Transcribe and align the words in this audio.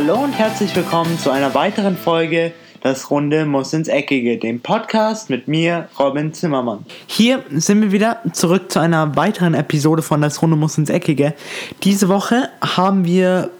Hallo 0.00 0.22
und 0.22 0.30
herzlich 0.30 0.76
willkommen 0.76 1.18
zu 1.18 1.28
einer 1.32 1.54
weiteren 1.54 1.96
Folge 1.96 2.52
Das 2.82 3.10
Runde 3.10 3.44
muss 3.46 3.72
ins 3.72 3.88
Eckige, 3.88 4.38
dem 4.38 4.60
Podcast 4.60 5.28
mit 5.28 5.48
mir, 5.48 5.88
Robin 5.98 6.32
Zimmermann. 6.32 6.86
Hier 7.08 7.42
sind 7.50 7.82
wir 7.82 7.90
wieder 7.90 8.20
zurück 8.32 8.70
zu 8.70 8.78
einer 8.78 9.16
weiteren 9.16 9.54
Episode 9.54 10.02
von 10.02 10.22
Das 10.22 10.40
Runde 10.40 10.54
muss 10.54 10.78
ins 10.78 10.88
Eckige. 10.88 11.34
Diese 11.82 12.08
Woche 12.08 12.48
haben 12.60 13.06
wir 13.06 13.50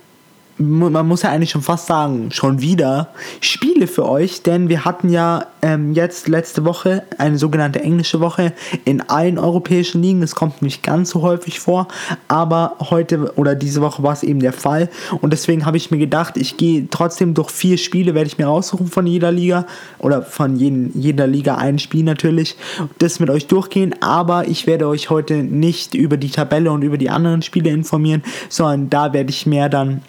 man 0.59 1.07
muss 1.07 1.23
ja 1.23 1.31
eigentlich 1.31 1.51
schon 1.51 1.63
fast 1.63 1.87
sagen, 1.87 2.31
schon 2.33 2.61
wieder 2.61 3.09
Spiele 3.41 3.87
für 3.87 4.09
euch, 4.09 4.43
denn 4.43 4.69
wir 4.69 4.85
hatten 4.85 5.09
ja 5.09 5.47
ähm, 5.63 5.95
jetzt 5.95 6.27
letzte 6.27 6.65
Woche 6.65 7.05
eine 7.17 7.39
sogenannte 7.39 7.81
englische 7.81 8.21
Woche 8.21 8.53
in 8.85 9.01
allen 9.03 9.39
europäischen 9.39 10.03
Ligen. 10.03 10.21
Das 10.21 10.35
kommt 10.35 10.61
nicht 10.63 10.83
ganz 10.83 11.11
so 11.11 11.23
häufig 11.23 11.61
vor, 11.61 11.87
aber 12.27 12.77
heute 12.81 13.33
oder 13.37 13.55
diese 13.55 13.81
Woche 13.81 14.03
war 14.03 14.13
es 14.13 14.23
eben 14.23 14.41
der 14.41 14.53
Fall 14.53 14.89
und 15.21 15.33
deswegen 15.33 15.65
habe 15.65 15.77
ich 15.77 15.91
mir 15.91 15.99
gedacht, 15.99 16.37
ich 16.37 16.57
gehe 16.57 16.89
trotzdem 16.91 17.35
durch 17.35 17.51
vier 17.51 17.79
Spiele, 17.79 18.15
werde 18.15 18.27
ich 18.27 18.39
mir 18.39 18.47
raussuchen 18.47 18.89
von 18.89 19.07
jeder 19.07 19.31
Liga 19.31 19.67
oder 19.99 20.23
von 20.23 20.57
jeden, 20.57 20.99
jeder 20.99 21.27
Liga 21.27 21.57
ein 21.57 21.79
Spiel 21.79 22.05
natürlich, 22.05 22.57
das 22.99 23.21
mit 23.21 23.31
euch 23.31 23.47
durchgehen, 23.47 23.95
aber 24.01 24.49
ich 24.49 24.67
werde 24.67 24.89
euch 24.89 25.09
heute 25.11 25.35
nicht 25.35 25.95
über 25.95 26.17
die 26.17 26.31
Tabelle 26.31 26.73
und 26.73 26.83
über 26.83 26.99
die 26.99 27.11
anderen 27.11 27.43
Spiele 27.43 27.71
informieren, 27.71 28.23
sondern 28.49 28.91
da 28.91 29.13
werde 29.13 29.31
ich 29.31 29.47
mehr 29.47 29.69
dann 29.69 30.03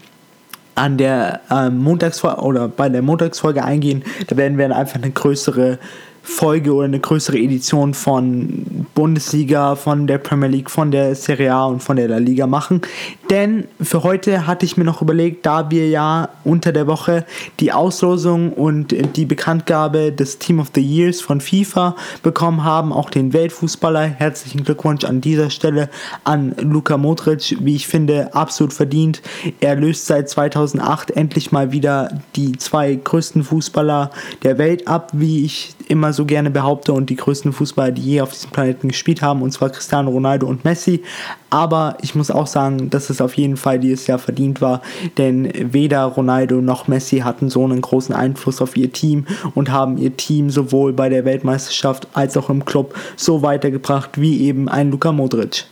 an 0.76 0.98
der 0.98 1.42
äh, 1.50 1.70
Montagsfolge 1.70 2.42
oder 2.42 2.68
bei 2.68 2.90
der 2.90 3.02
Montagsfolge 3.02 3.64
eingehen. 3.64 4.04
Da 4.28 4.38
werden 4.38 4.58
wir 4.58 4.68
dann 4.68 4.78
einfach 4.78 4.96
eine 4.96 5.12
größere 5.12 5.80
Folge 6.22 6.74
oder 6.74 6.86
eine 6.86 7.00
größere 7.00 7.38
Edition 7.38 7.94
von 7.94 8.86
Bundesliga, 8.96 9.76
von 9.76 10.08
der 10.08 10.18
Premier 10.18 10.48
League, 10.48 10.70
von 10.70 10.92
der 10.92 11.16
Serie 11.16 11.54
A 11.54 11.66
und 11.66 11.82
von 11.82 11.96
der 11.96 12.08
La 12.08 12.18
Liga 12.18 12.48
machen. 12.48 12.82
Denn 13.30 13.66
für 13.82 14.04
heute 14.04 14.48
hatte 14.48 14.66
ich 14.66 14.78
mir 14.78 14.84
noch 14.84 15.02
überlegt, 15.02 15.46
da 15.46 15.70
wir 15.70 15.88
ja 15.90 16.30
unter 16.44 16.72
der 16.72 16.88
Woche 16.88 17.26
die 17.60 17.72
Auslosung 17.72 18.54
und 18.54 18.96
die 19.16 19.26
Bekanntgabe 19.26 20.12
des 20.12 20.40
Team 20.40 20.60
of 20.60 20.72
the 20.74 20.82
Years 20.82 21.22
von 21.22 21.40
FIFA 21.42 21.96
bekommen 22.24 22.64
haben, 22.64 22.92
auch 22.92 23.10
den 23.10 23.34
Weltfußballer. 23.34 24.02
Herzlichen 24.02 24.64
Glückwunsch 24.64 25.04
an 25.04 25.22
dieser 25.22 25.50
Stelle 25.50 25.90
an 26.24 26.56
Luka 26.60 26.98
Modric, 26.98 27.58
wie 27.60 27.76
ich 27.76 27.88
finde, 27.88 28.34
absolut 28.34 28.74
verdient. 28.74 29.22
Er 29.60 29.76
löst 29.76 30.08
seit 30.08 30.30
2008 30.30 31.12
endlich 31.12 31.52
mal 31.52 31.72
wieder 31.72 32.20
die 32.36 32.54
zwei 32.58 32.96
größten 32.96 33.44
Fußballer 33.44 34.12
der 34.44 34.58
Welt 34.58 34.88
ab, 34.88 35.12
wie 35.14 35.46
ich 35.46 35.76
immer 35.88 36.14
so 36.14 36.19
gerne 36.26 36.52
behaupte, 36.52 36.94
und 36.94 37.10
die 37.10 37.16
größten 37.16 37.54
Fußballer, 37.54 37.92
die 37.92 38.02
je 38.02 38.22
auf 38.22 38.32
diesem 38.32 38.52
Planeten 38.52 38.90
gespielt 38.90 39.22
haben, 39.22 39.42
und 39.42 39.52
zwar 39.52 39.70
Cristiano 39.70 40.10
Ronaldo 40.10 40.48
und 40.48 40.64
Messi. 40.64 41.04
Aber 41.50 41.98
ich 42.02 42.16
muss 42.16 42.32
auch 42.32 42.48
sagen, 42.48 42.90
dass 42.90 43.10
es 43.10 43.22
auf 43.22 43.36
jeden 43.36 43.58
Fall 43.58 43.80
dieses 43.80 44.08
Jahr 44.08 44.20
verdient 44.20 44.62
war, 44.62 44.82
denn 45.18 45.52
weder 45.74 46.04
Ronaldo 46.04 46.62
noch 46.62 46.88
Messi 46.88 47.20
hatten 47.20 47.50
so 47.50 47.64
einen 47.64 47.82
großen 47.82 48.14
Einfluss 48.14 48.62
auf 48.62 48.78
ihr 48.78 48.92
Team 48.92 49.26
und 49.56 49.72
haben 49.72 49.98
ihr 49.98 50.16
Team 50.16 50.50
sowohl 50.50 50.94
bei 50.94 51.10
der 51.10 51.26
Weltmeisterschaft 51.26 52.08
als 52.14 52.38
auch 52.38 52.50
im 52.50 52.66
Club 52.66 52.96
so 53.16 53.42
weitergebracht 53.42 54.22
wie 54.22 54.42
eben 54.42 54.70
ein 54.70 54.92
Luka 54.92 55.12
Modric. 55.12 55.66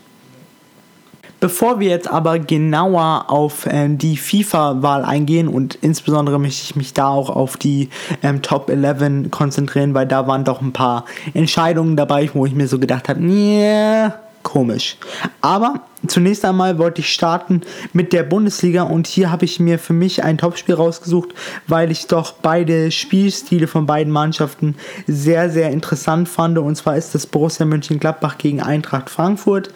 Bevor 1.40 1.80
wir 1.80 1.90
jetzt 1.90 2.10
aber 2.10 2.40
genauer 2.40 3.26
auf 3.28 3.66
äh, 3.68 3.90
die 3.90 4.18
FIFA-Wahl 4.18 5.06
eingehen 5.06 5.48
und 5.48 5.76
insbesondere 5.76 6.40
möchte 6.40 6.64
ich 6.64 6.76
mich 6.76 6.94
da 6.94 7.10
auch 7.10 7.30
auf 7.30 7.58
die 7.58 7.90
ähm, 8.24 8.42
Top 8.42 8.70
11 8.70 9.30
konzentrieren, 9.30 9.94
weil 9.94 10.08
da 10.08 10.28
waren 10.28 10.44
doch 10.44 10.62
ein 10.62 10.74
paar 10.74 11.06
Entscheidungen 11.34 11.96
dabei, 11.96 12.30
wo 12.34 12.46
ich 12.46 12.56
mir 12.56 12.68
so 12.68 12.80
gedacht 12.80 13.08
habe, 13.10 13.22
yeah, 13.22 14.16
komisch. 14.48 14.96
Aber 15.42 15.82
zunächst 16.08 16.46
einmal 16.46 16.78
wollte 16.78 17.02
ich 17.02 17.12
starten 17.12 17.62
mit 17.92 18.14
der 18.14 18.24
Bundesliga 18.24 18.84
und 18.84 19.06
hier 19.06 19.30
habe 19.30 19.44
ich 19.44 19.60
mir 19.60 19.78
für 19.78 19.92
mich 19.92 20.24
ein 20.24 20.38
Topspiel 20.38 20.76
rausgesucht, 20.76 21.30
weil 21.68 21.92
ich 21.92 22.08
doch 22.08 22.32
beide 22.32 22.90
Spielstile 22.92 23.68
von 23.68 23.86
beiden 23.86 24.14
Mannschaften 24.14 24.76
sehr, 25.06 25.50
sehr 25.50 25.72
interessant 25.72 26.30
fand. 26.30 26.58
Und 26.58 26.76
zwar 26.76 26.96
ist 26.96 27.14
das 27.14 27.28
Borussia 27.28 27.66
Mönchengladbach 27.66 28.38
gegen 28.38 28.62
Eintracht 28.62 29.10
Frankfurt. 29.10 29.72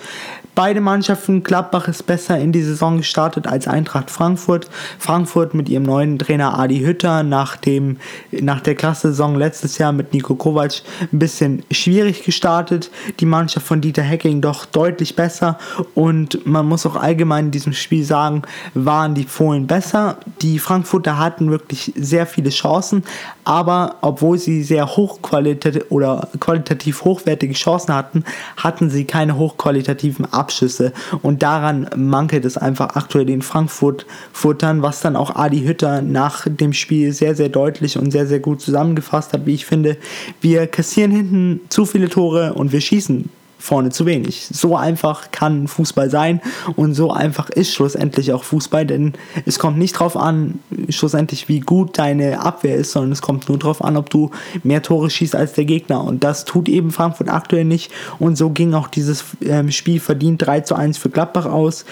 Beide 0.54 0.82
Mannschaften, 0.82 1.44
Gladbach 1.44 1.88
ist 1.88 2.06
besser 2.06 2.38
in 2.38 2.52
die 2.52 2.62
Saison 2.62 2.98
gestartet 2.98 3.48
als 3.48 3.68
Eintracht 3.68 4.12
Frankfurt. 4.12 4.70
Frankfurt 5.00 5.54
mit 5.54 5.70
ihrem 5.70 5.84
neuen 5.84 6.20
Trainer 6.20 6.60
Adi 6.60 6.82
Hütter 6.82 7.24
nach, 7.24 7.56
dem, 7.56 7.98
nach 8.32 8.60
der 8.60 8.76
Klasse-Saison 8.76 9.38
letztes 9.38 9.78
Jahr 9.78 9.94
mit 9.94 10.14
Nico 10.14 10.36
Kovac 10.36 10.82
ein 11.12 11.20
bisschen 11.20 11.64
schwierig 11.72 12.24
gestartet. 12.24 12.92
Die 13.22 13.26
Mannschaft 13.26 13.66
von 13.66 13.80
Dieter 13.80 14.04
Hecking 14.04 14.42
doch 14.42 14.66
deutlich 14.66 15.16
besser 15.16 15.58
und 15.96 16.46
man 16.46 16.66
muss 16.66 16.86
auch 16.86 16.98
allgemein 16.98 17.46
in 17.46 17.52
diesem 17.52 17.74
Spiel 17.74 18.04
sagen, 18.04 18.42
waren 18.74 19.16
die 19.16 19.24
Fohlen 19.24 19.68
besser. 19.68 20.18
Die 20.42 20.60
Frankfurter 20.60 21.18
hatten 21.18 21.50
wirklich 21.50 21.94
sehr 21.96 22.26
viele 22.26 22.50
Chancen, 22.50 23.04
aber 23.44 23.96
obwohl 24.02 24.38
sie 24.38 24.63
sehr 24.63 24.88
hochqualitativ 24.88 25.85
oder 25.90 26.29
qualitativ 26.40 27.03
hochwertige 27.03 27.53
Chancen 27.53 27.94
hatten, 27.94 28.24
hatten 28.57 28.90
sie 28.90 29.06
keine 29.06 29.38
hochqualitativen 29.38 30.31
Abschüsse 30.31 30.94
und 31.22 31.44
daran 31.44 31.90
mangelt 31.96 32.46
es 32.46 32.57
einfach 32.57 32.96
aktuell 32.96 33.25
den 33.25 33.41
Frankfurtern, 33.41 34.81
was 34.81 35.02
dann 35.02 35.16
auch 35.16 35.35
Adi 35.35 35.62
Hütter 35.62 36.02
nach 36.02 36.47
dem 36.47 36.74
Spiel 36.74 37.13
sehr, 37.13 37.35
sehr 37.35 37.50
deutlich 37.50 37.97
und 37.97 38.12
sehr, 38.12 38.28
sehr 38.28 38.40
gut 38.40 38.62
zusammengefasst 38.62 39.34
hat, 39.34 39.46
wie 39.46 39.53
ich 39.53 39.66
finde. 39.66 39.97
Wir 40.40 40.68
kassieren 40.68 41.12
hinten 41.12 41.62
zu 41.69 41.85
viele 41.85 42.09
Tore 42.09 42.53
und 42.53 42.72
wir 42.72 42.81
schießen 42.81 43.29
vorne 43.62 43.90
zu 43.90 44.06
wenig. 44.06 44.48
So 44.52 44.76
einfach 44.76 45.32
kann 45.32 45.68
Fußball 45.68 46.10
sein 46.10 46.42
und 46.76 46.94
so 46.94 47.12
einfach 47.12 47.50
ist 47.50 47.74
schlussendlich 47.74 48.34
auch 48.34 48.44
Fußball, 48.44 48.86
denn 48.86 49.14
es 49.46 49.60
kommt 49.60 49.78
nicht 49.78 49.96
darauf 49.96 50.18
an, 50.18 50.60
schlussendlich 50.90 51.48
wie 51.48 51.60
gut 51.60 51.98
deine 51.98 52.42
Abwehr 52.42 52.76
ist, 52.76 52.92
sondern 52.92 53.12
es 53.12 53.22
kommt 53.22 53.48
nur 53.50 53.60
darauf 53.60 53.84
an, 53.84 53.98
ob 53.98 54.10
du 54.10 54.32
mehr 54.64 54.82
Tore 54.82 55.10
schießt 55.10 55.36
als 55.36 55.54
der 55.54 55.66
Gegner. 55.66 56.04
Und 56.04 56.24
das 56.24 56.46
tut 56.46 56.68
eben 56.68 56.92
Frankfurt 56.92 57.30
aktuell 57.30 57.66
nicht. 57.66 57.92
Und 58.20 58.38
so 58.38 58.50
ging 58.50 58.74
auch 58.74 58.88
dieses 58.88 59.24
ähm, 59.42 59.72
Spiel 59.72 60.00
verdient 60.00 60.46
3 60.46 60.62
zu 60.62 60.76
1 60.76 60.98
für 60.98 61.10
Gladbach 61.10 61.46
aus 61.46 61.86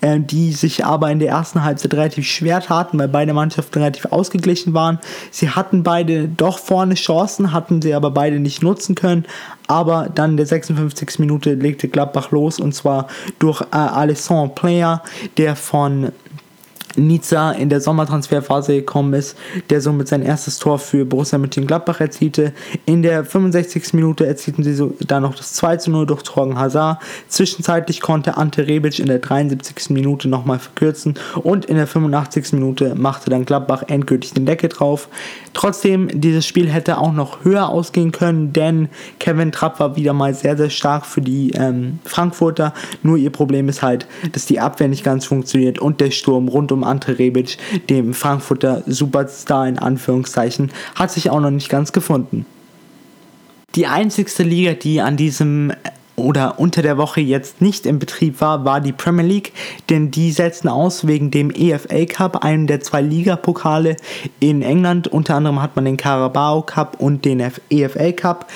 äh, 0.00 0.20
die 0.20 0.52
sich 0.52 0.84
aber 0.84 1.10
in 1.10 1.18
der 1.18 1.28
ersten 1.30 1.64
Halbzeit 1.64 1.94
relativ 1.94 2.26
schwer 2.26 2.60
taten, 2.60 2.98
weil 2.98 3.08
beide 3.08 3.32
Mannschaften 3.32 3.78
relativ 3.78 4.06
ausgeglichen 4.06 4.74
waren. 4.74 4.98
Sie 5.30 5.50
hatten 5.50 5.82
beide 5.82 6.28
doch 6.28 6.58
vorne 6.58 6.94
Chancen, 6.94 7.52
hatten 7.52 7.82
sie 7.82 7.94
aber 7.94 8.10
beide 8.10 8.40
nicht 8.40 8.62
nutzen 8.62 8.94
können. 8.94 9.24
Aber 9.66 10.08
dann 10.12 10.32
in 10.32 10.36
der 10.36 10.46
56. 10.46 11.18
Minute 11.18 11.54
legte 11.54 11.88
Gladbach 11.88 12.30
los 12.30 12.58
und 12.58 12.74
zwar 12.74 13.08
durch 13.38 13.60
äh, 13.60 13.76
Alessandro 13.76 14.48
Player, 14.48 15.02
der 15.36 15.56
von 15.56 16.12
Nizza 16.96 17.52
in 17.52 17.68
der 17.68 17.80
Sommertransferphase 17.80 18.74
gekommen 18.74 19.14
ist, 19.14 19.36
der 19.70 19.80
somit 19.80 20.08
sein 20.08 20.22
erstes 20.22 20.58
Tor 20.58 20.78
für 20.78 21.04
Borussia 21.04 21.38
Mönchengladbach 21.38 22.00
erzielte. 22.00 22.52
In 22.86 23.02
der 23.02 23.24
65. 23.24 23.94
Minute 23.94 24.26
erzielten 24.26 24.62
sie 24.62 24.74
so 24.74 24.94
dann 25.00 25.22
noch 25.22 25.34
das 25.34 25.52
2 25.54 25.76
zu 25.76 25.90
0 25.90 26.06
durch 26.06 26.22
Torgen 26.22 26.58
Hazard. 26.58 27.00
Zwischenzeitlich 27.28 28.00
konnte 28.00 28.36
Ante 28.36 28.66
Rebic 28.66 28.98
in 28.98 29.06
der 29.06 29.18
73. 29.18 29.90
Minute 29.90 30.28
nochmal 30.28 30.58
verkürzen 30.58 31.14
und 31.42 31.64
in 31.64 31.76
der 31.76 31.86
85. 31.86 32.52
Minute 32.54 32.94
machte 32.94 33.30
dann 33.30 33.44
Gladbach 33.44 33.84
endgültig 33.86 34.32
den 34.34 34.46
Deckel 34.46 34.68
drauf. 34.68 35.08
Trotzdem, 35.52 36.08
dieses 36.12 36.46
Spiel 36.46 36.68
hätte 36.68 36.98
auch 36.98 37.12
noch 37.12 37.44
höher 37.44 37.68
ausgehen 37.68 38.12
können, 38.12 38.52
denn 38.52 38.88
Kevin 39.18 39.52
Trapp 39.52 39.80
war 39.80 39.96
wieder 39.96 40.12
mal 40.12 40.34
sehr, 40.34 40.56
sehr 40.56 40.70
stark 40.70 41.06
für 41.06 41.20
die 41.20 41.50
ähm, 41.52 41.98
Frankfurter. 42.04 42.72
Nur 43.02 43.16
ihr 43.16 43.30
Problem 43.30 43.68
ist 43.68 43.82
halt, 43.82 44.06
dass 44.32 44.46
die 44.46 44.60
Abwehr 44.60 44.88
nicht 44.88 45.04
ganz 45.04 45.26
funktioniert 45.26 45.78
und 45.78 46.00
der 46.00 46.10
Sturm 46.10 46.48
rund 46.48 46.72
um 46.72 46.79
um 46.80 46.84
Ante 46.84 47.18
Rebic, 47.18 47.58
dem 47.88 48.14
Frankfurter 48.14 48.82
Superstar 48.86 49.68
in 49.68 49.78
Anführungszeichen, 49.78 50.70
hat 50.94 51.10
sich 51.10 51.30
auch 51.30 51.40
noch 51.40 51.50
nicht 51.50 51.68
ganz 51.68 51.92
gefunden. 51.92 52.46
Die 53.74 53.86
einzigste 53.86 54.42
Liga, 54.42 54.72
die 54.72 55.00
an 55.00 55.16
diesem 55.16 55.72
oder 56.16 56.58
unter 56.58 56.82
der 56.82 56.98
Woche 56.98 57.20
jetzt 57.20 57.62
nicht 57.62 57.86
in 57.86 57.98
Betrieb 57.98 58.40
war, 58.40 58.64
war 58.64 58.80
die 58.80 58.92
Premier 58.92 59.24
League, 59.24 59.52
denn 59.88 60.10
die 60.10 60.32
setzten 60.32 60.68
aus 60.68 61.06
wegen 61.06 61.30
dem 61.30 61.50
EFA 61.50 62.04
Cup, 62.04 62.44
einem 62.44 62.66
der 62.66 62.80
zwei 62.80 63.00
Ligapokale 63.00 63.96
in 64.38 64.60
England. 64.62 65.08
Unter 65.08 65.36
anderem 65.36 65.62
hat 65.62 65.76
man 65.76 65.86
den 65.86 65.96
Carabao 65.96 66.62
Cup 66.62 66.96
und 67.00 67.24
den 67.24 67.40
EFA 67.70 68.12
Cup. 68.12 68.50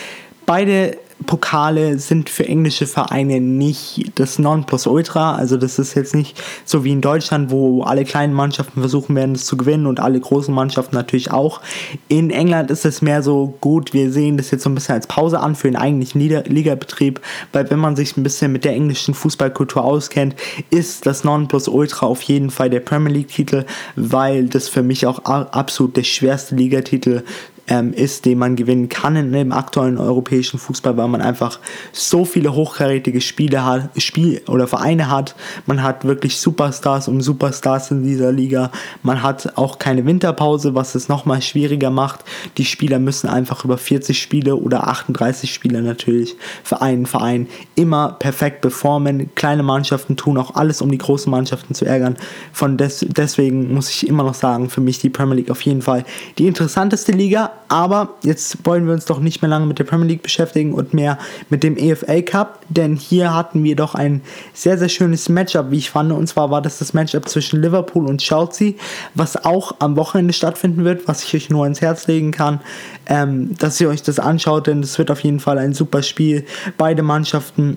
Beide 0.46 0.98
Pokale 1.26 1.98
sind 1.98 2.28
für 2.28 2.46
englische 2.46 2.86
Vereine 2.86 3.40
nicht 3.40 4.12
das 4.16 4.38
Nonplusultra. 4.38 5.34
Also 5.34 5.56
das 5.56 5.78
ist 5.78 5.94
jetzt 5.94 6.14
nicht 6.14 6.42
so 6.64 6.84
wie 6.84 6.92
in 6.92 7.00
Deutschland, 7.00 7.50
wo 7.50 7.82
alle 7.82 8.04
kleinen 8.04 8.34
Mannschaften 8.34 8.80
versuchen 8.80 9.16
werden, 9.16 9.34
das 9.34 9.46
zu 9.46 9.56
gewinnen 9.56 9.86
und 9.86 10.00
alle 10.00 10.20
großen 10.20 10.54
Mannschaften 10.54 10.94
natürlich 10.94 11.30
auch. 11.30 11.60
In 12.08 12.30
England 12.30 12.70
ist 12.70 12.84
es 12.84 13.00
mehr 13.00 13.22
so 13.22 13.54
gut, 13.60 13.92
wir 13.92 14.12
sehen 14.12 14.36
das 14.36 14.50
jetzt 14.50 14.64
so 14.64 14.70
ein 14.70 14.74
bisschen 14.74 14.94
als 14.96 15.06
Pause 15.06 15.40
an 15.40 15.54
für 15.54 15.68
den 15.68 15.76
eigentlichen 15.76 16.20
Ligabetrieb, 16.20 17.20
weil 17.52 17.70
wenn 17.70 17.78
man 17.78 17.96
sich 17.96 18.16
ein 18.16 18.22
bisschen 18.22 18.52
mit 18.52 18.64
der 18.64 18.72
englischen 18.72 19.14
Fußballkultur 19.14 19.84
auskennt, 19.84 20.34
ist 20.70 21.06
das 21.06 21.24
Nonplusultra 21.24 22.06
auf 22.06 22.22
jeden 22.22 22.50
Fall 22.50 22.70
der 22.70 22.80
Premier 22.80 23.12
League 23.12 23.28
Titel, 23.28 23.64
weil 23.96 24.46
das 24.46 24.68
für 24.68 24.82
mich 24.82 25.06
auch 25.06 25.20
absolut 25.24 25.96
der 25.96 26.04
schwerste 26.04 26.54
Ligatitel 26.54 27.24
ähm, 27.68 27.92
ist, 27.92 28.24
den 28.24 28.38
man 28.38 28.56
gewinnen 28.56 28.88
kann 28.88 29.16
in 29.16 29.32
dem 29.32 29.52
aktuellen 29.52 29.98
europäischen 29.98 30.58
Fußball, 30.58 30.96
weil 30.96 31.08
man 31.08 31.22
einfach 31.22 31.60
so 31.92 32.24
viele 32.24 32.54
hochkarätige 32.54 33.20
Spiele 33.20 33.64
hat, 33.64 33.90
Spiel 33.96 34.42
oder 34.48 34.66
Vereine 34.66 35.10
hat. 35.10 35.34
Man 35.66 35.82
hat 35.82 36.04
wirklich 36.04 36.38
Superstars 36.38 37.08
um 37.08 37.20
Superstars 37.20 37.90
in 37.90 38.02
dieser 38.02 38.32
Liga. 38.32 38.70
Man 39.02 39.22
hat 39.22 39.56
auch 39.56 39.78
keine 39.78 40.04
Winterpause, 40.04 40.74
was 40.74 40.94
es 40.94 41.08
nochmal 41.08 41.40
schwieriger 41.42 41.90
macht. 41.90 42.24
Die 42.58 42.64
Spieler 42.64 42.98
müssen 42.98 43.28
einfach 43.28 43.64
über 43.64 43.78
40 43.78 44.20
Spiele 44.20 44.56
oder 44.56 44.86
38 44.88 45.52
Spiele 45.52 45.82
natürlich 45.82 46.36
für 46.62 46.82
einen 46.82 47.06
Verein 47.06 47.48
immer 47.74 48.12
perfekt 48.12 48.60
performen. 48.60 49.34
Kleine 49.34 49.62
Mannschaften 49.62 50.16
tun 50.16 50.36
auch 50.38 50.54
alles, 50.54 50.82
um 50.82 50.90
die 50.90 50.98
großen 50.98 51.30
Mannschaften 51.30 51.74
zu 51.74 51.84
ärgern. 51.86 52.16
Von 52.52 52.76
des, 52.76 53.04
deswegen 53.08 53.72
muss 53.72 53.90
ich 53.90 54.06
immer 54.06 54.22
noch 54.22 54.34
sagen, 54.34 54.68
für 54.68 54.80
mich 54.80 54.98
die 54.98 55.10
Premier 55.10 55.36
League 55.36 55.50
auf 55.50 55.62
jeden 55.62 55.82
Fall 55.82 56.04
die 56.38 56.46
interessanteste 56.46 57.12
Liga. 57.12 57.53
Aber 57.68 58.10
jetzt 58.22 58.64
wollen 58.64 58.86
wir 58.86 58.92
uns 58.92 59.04
doch 59.04 59.20
nicht 59.20 59.42
mehr 59.42 59.48
lange 59.48 59.66
mit 59.66 59.78
der 59.78 59.84
Premier 59.84 60.06
League 60.06 60.22
beschäftigen 60.22 60.72
und 60.72 60.94
mehr 60.94 61.18
mit 61.50 61.62
dem 61.62 61.76
EFL 61.76 62.22
Cup, 62.22 62.60
denn 62.68 62.96
hier 62.96 63.34
hatten 63.34 63.64
wir 63.64 63.76
doch 63.76 63.94
ein 63.94 64.22
sehr, 64.52 64.78
sehr 64.78 64.88
schönes 64.88 65.28
Matchup, 65.28 65.70
wie 65.70 65.78
ich 65.78 65.90
fand. 65.90 66.12
Und 66.12 66.26
zwar 66.26 66.50
war 66.50 66.62
das 66.62 66.78
das 66.78 66.94
Matchup 66.94 67.28
zwischen 67.28 67.60
Liverpool 67.62 68.06
und 68.06 68.20
Chelsea, 68.20 68.74
was 69.14 69.44
auch 69.44 69.76
am 69.78 69.96
Wochenende 69.96 70.32
stattfinden 70.32 70.84
wird, 70.84 71.08
was 71.08 71.24
ich 71.24 71.34
euch 71.34 71.50
nur 71.50 71.64
ans 71.64 71.80
Herz 71.80 72.06
legen 72.06 72.30
kann, 72.30 72.60
ähm, 73.06 73.56
dass 73.58 73.80
ihr 73.80 73.88
euch 73.88 74.02
das 74.02 74.18
anschaut, 74.18 74.66
denn 74.66 74.80
es 74.80 74.98
wird 74.98 75.10
auf 75.10 75.20
jeden 75.20 75.40
Fall 75.40 75.58
ein 75.58 75.72
super 75.72 76.02
Spiel. 76.02 76.44
Beide 76.76 77.02
Mannschaften 77.02 77.76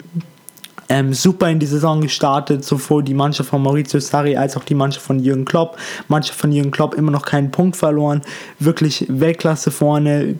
ähm, 0.90 1.14
super 1.14 1.50
in 1.50 1.60
die 1.60 1.66
Saison 1.66 2.02
gestartet, 2.02 2.64
sowohl 2.64 3.04
die 3.04 3.14
Mannschaft 3.14 3.50
von 3.50 3.62
Maurizio 3.62 4.00
Sarri 4.00 4.38
als 4.38 4.56
auch 4.58 4.64
die 4.64 4.76
Mannschaft 4.76 5.06
von 5.06 5.20
Jürgen 5.20 5.46
Klopp. 5.46 5.78
Mannschaft 6.08 6.40
von 6.40 6.52
Jürgen 6.52 6.72
Klopp 6.72 6.96
immer 6.96 7.12
noch 7.12 7.26
keinen 7.26 7.52
Punkt 7.52 7.76
verloren, 7.76 8.22
wirklich 8.60 9.06
Weltklasse 9.10 9.72
vorne, 9.72 10.36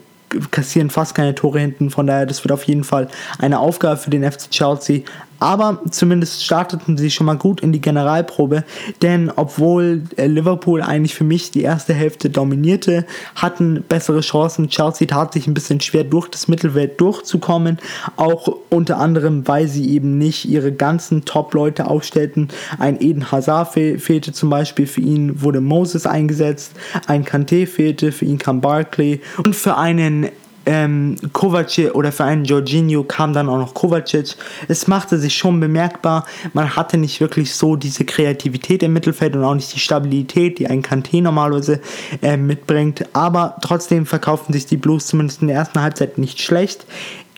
kassieren 0.50 0.90
fast 0.90 1.14
keine 1.14 1.34
Tore 1.34 1.60
hinten. 1.60 1.90
Von 1.90 2.06
daher, 2.06 2.26
das 2.26 2.44
wird 2.44 2.52
auf 2.52 2.64
jeden 2.64 2.84
Fall 2.84 3.08
eine 3.38 3.58
Aufgabe 3.58 3.96
für 3.96 4.10
den 4.10 4.30
FC 4.30 4.50
Chelsea. 4.50 5.02
Aber 5.40 5.80
zumindest 5.90 6.44
starteten 6.44 6.96
sie 6.96 7.10
schon 7.10 7.26
mal 7.26 7.36
gut 7.36 7.60
in 7.60 7.72
die 7.72 7.80
Generalprobe, 7.80 8.64
denn 9.02 9.30
obwohl 9.34 10.02
äh, 10.16 10.26
Liverpool 10.26 10.82
eigentlich 10.82 11.14
für 11.14 11.24
mich 11.24 11.50
die 11.50 11.62
erste 11.62 11.94
Hälfte 11.94 12.30
dominierte, 12.30 13.06
hatten 13.34 13.84
bessere 13.88 14.20
Chancen. 14.20 14.68
Chelsea 14.68 15.06
tat 15.06 15.32
sich 15.32 15.46
ein 15.46 15.54
bisschen 15.54 15.80
schwer 15.80 16.04
durch 16.04 16.28
das 16.28 16.48
Mittelfeld 16.48 17.00
durchzukommen, 17.00 17.78
auch 18.16 18.48
unter 18.70 18.98
anderem, 18.98 19.46
weil 19.46 19.68
sie 19.68 19.90
eben 19.90 20.18
nicht 20.18 20.44
ihre 20.44 20.72
ganzen 20.72 21.24
Top-Leute 21.24 21.86
aufstellten. 21.86 22.48
Ein 22.78 23.00
Eden 23.00 23.30
Hazard 23.30 23.72
fehl 23.72 23.98
fehlte 23.98 24.32
zum 24.32 24.50
Beispiel, 24.50 24.86
für 24.86 25.00
ihn 25.00 25.42
wurde 25.42 25.60
Moses 25.60 26.06
eingesetzt, 26.06 26.72
ein 27.06 27.24
Kanté 27.24 27.66
fehlte, 27.66 28.12
für 28.12 28.24
ihn 28.24 28.38
kam 28.38 28.60
Barkley 28.60 29.20
und 29.44 29.54
für 29.54 29.76
einen 29.76 30.28
ähm, 30.68 31.16
Kovacic 31.32 31.94
oder 31.94 32.12
für 32.12 32.24
einen 32.24 32.44
Jorginho 32.44 33.02
kam 33.02 33.32
dann 33.32 33.48
auch 33.48 33.56
noch 33.56 33.72
Kovacic. 33.72 34.36
Es 34.68 34.86
machte 34.86 35.18
sich 35.18 35.34
schon 35.34 35.58
bemerkbar, 35.60 36.26
man 36.52 36.76
hatte 36.76 36.98
nicht 36.98 37.20
wirklich 37.20 37.54
so 37.54 37.74
diese 37.74 38.04
Kreativität 38.04 38.82
im 38.82 38.92
Mittelfeld 38.92 39.34
und 39.34 39.44
auch 39.44 39.54
nicht 39.54 39.74
die 39.74 39.80
Stabilität, 39.80 40.58
die 40.58 40.66
ein 40.66 40.82
Kanté 40.82 41.22
normalerweise 41.22 41.80
äh, 42.20 42.36
mitbringt. 42.36 43.06
Aber 43.14 43.56
trotzdem 43.62 44.04
verkauften 44.04 44.52
sich 44.52 44.66
die 44.66 44.76
Blues 44.76 45.06
zumindest 45.06 45.40
in 45.40 45.48
der 45.48 45.56
ersten 45.56 45.80
Halbzeit 45.80 46.18
nicht 46.18 46.42
schlecht. 46.42 46.84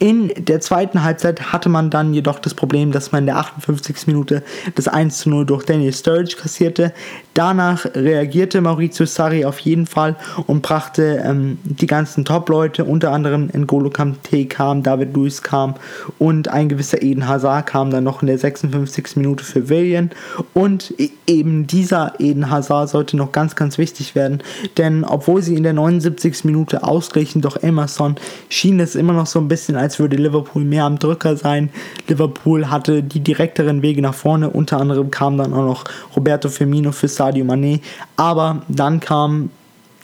In 0.02 0.32
der 0.35 0.62
zweiten 0.62 1.05
Halbzeit 1.05 1.52
hatte 1.52 1.69
man 1.69 1.91
dann 1.91 2.14
jedoch 2.14 2.38
das 2.38 2.55
Problem, 2.55 2.91
dass 2.91 3.12
man 3.12 3.25
in 3.25 3.26
der 3.26 3.37
58. 3.37 4.06
Minute 4.06 4.43
das 4.75 4.88
1 4.88 5.19
zu 5.19 5.29
0 5.29 5.44
durch 5.44 5.67
Daniel 5.67 5.93
Sturridge 5.93 6.37
kassierte. 6.41 6.94
Danach 7.35 7.85
reagierte 7.85 8.62
Maurizio 8.62 9.05
Sarri 9.05 9.44
auf 9.44 9.58
jeden 9.58 9.87
Fall 9.87 10.17
und 10.47 10.62
brachte 10.62 11.23
ähm, 11.23 11.58
die 11.64 11.87
ganzen 11.87 12.25
Top-Leute, 12.25 12.87
unter 12.87 13.12
anderem 13.12 13.50
N'Golo 13.50 13.93
Kanté 13.93 14.49
kam, 14.49 14.82
David 14.82 15.14
Luiz 15.14 15.43
kam 15.43 15.75
und 16.19 16.49
ein 16.49 16.70
gewisser 16.70 17.03
Eden 17.03 17.29
Hazard 17.29 17.67
kam 17.67 17.91
dann 17.91 18.05
noch 18.05 18.23
in 18.23 18.29
der 18.29 18.38
56. 18.38 19.17
Minute 19.17 19.44
für 19.44 19.69
William. 19.69 20.08
Und 20.55 20.94
e-, 20.99 21.11
eben 21.26 21.67
dieser 21.67 22.14
Eden 22.19 22.49
Hazard 22.49 22.88
sollte 22.88 23.19
noch 23.19 23.32
ganz, 23.32 23.55
ganz 23.55 23.76
wichtig 23.76 24.14
werden, 24.14 24.43
denn 24.79 25.05
obwohl 25.05 25.43
sie 25.43 25.56
in 25.56 25.62
der 25.62 25.75
79. 25.75 26.44
Minute 26.44 26.85
ausgleichen, 26.85 27.43
doch 27.43 27.62
Emerson 27.62 28.17
schien 28.49 28.81
es 28.81 28.94
immer 28.94 29.12
noch 29.12 29.26
so 29.26 29.38
ein 29.38 29.49
bisschen 29.49 29.76
als 29.76 29.89
als 29.90 29.98
würde 29.98 30.16
Liverpool 30.16 30.62
mehr 30.62 30.84
am 30.84 31.00
Drücker 31.00 31.37
sein. 31.37 31.70
Liverpool 32.06 32.70
hatte 32.70 33.02
die 33.02 33.19
direkteren 33.19 33.82
Wege 33.82 34.00
nach 34.00 34.14
vorne. 34.14 34.48
Unter 34.48 34.78
anderem 34.78 35.10
kam 35.10 35.37
dann 35.37 35.52
auch 35.52 35.64
noch 35.64 35.84
Roberto 36.14 36.48
Firmino 36.48 36.92
für 36.92 37.08
Sadio 37.08 37.44
Mané. 37.44 37.81
Aber 38.14 38.62
dann 38.69 39.00
kam 39.00 39.50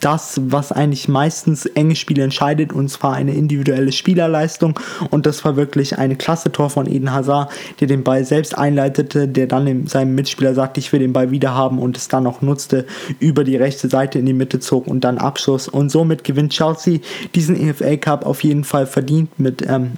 das, 0.00 0.40
was 0.44 0.72
eigentlich 0.72 1.08
meistens 1.08 1.66
enge 1.66 1.96
Spiele 1.96 2.24
entscheidet, 2.24 2.72
und 2.72 2.88
zwar 2.88 3.14
eine 3.14 3.34
individuelle 3.34 3.92
Spielerleistung. 3.92 4.78
Und 5.10 5.26
das 5.26 5.44
war 5.44 5.56
wirklich 5.56 5.98
eine 5.98 6.16
klasse 6.16 6.52
Tor 6.52 6.70
von 6.70 6.86
Eden 6.86 7.12
Hazard, 7.12 7.50
der 7.80 7.88
den 7.88 8.04
Ball 8.04 8.24
selbst 8.24 8.56
einleitete, 8.56 9.28
der 9.28 9.46
dann 9.46 9.86
seinem 9.86 10.14
Mitspieler 10.14 10.54
sagte, 10.54 10.80
ich 10.80 10.92
will 10.92 11.00
den 11.00 11.12
Ball 11.12 11.30
wieder 11.30 11.54
haben 11.54 11.78
und 11.78 11.96
es 11.96 12.08
dann 12.08 12.26
auch 12.26 12.42
nutzte, 12.42 12.86
über 13.18 13.44
die 13.44 13.56
rechte 13.56 13.88
Seite 13.88 14.18
in 14.18 14.26
die 14.26 14.32
Mitte 14.32 14.60
zog 14.60 14.86
und 14.86 15.02
dann 15.02 15.18
Abschluss. 15.18 15.68
Und 15.68 15.90
somit 15.90 16.24
gewinnt 16.24 16.52
Chelsea 16.52 17.00
diesen 17.34 17.56
EFL 17.56 17.98
Cup 17.98 18.26
auf 18.26 18.44
jeden 18.44 18.64
Fall 18.64 18.86
verdient 18.86 19.38
mit 19.38 19.64
ähm, 19.68 19.92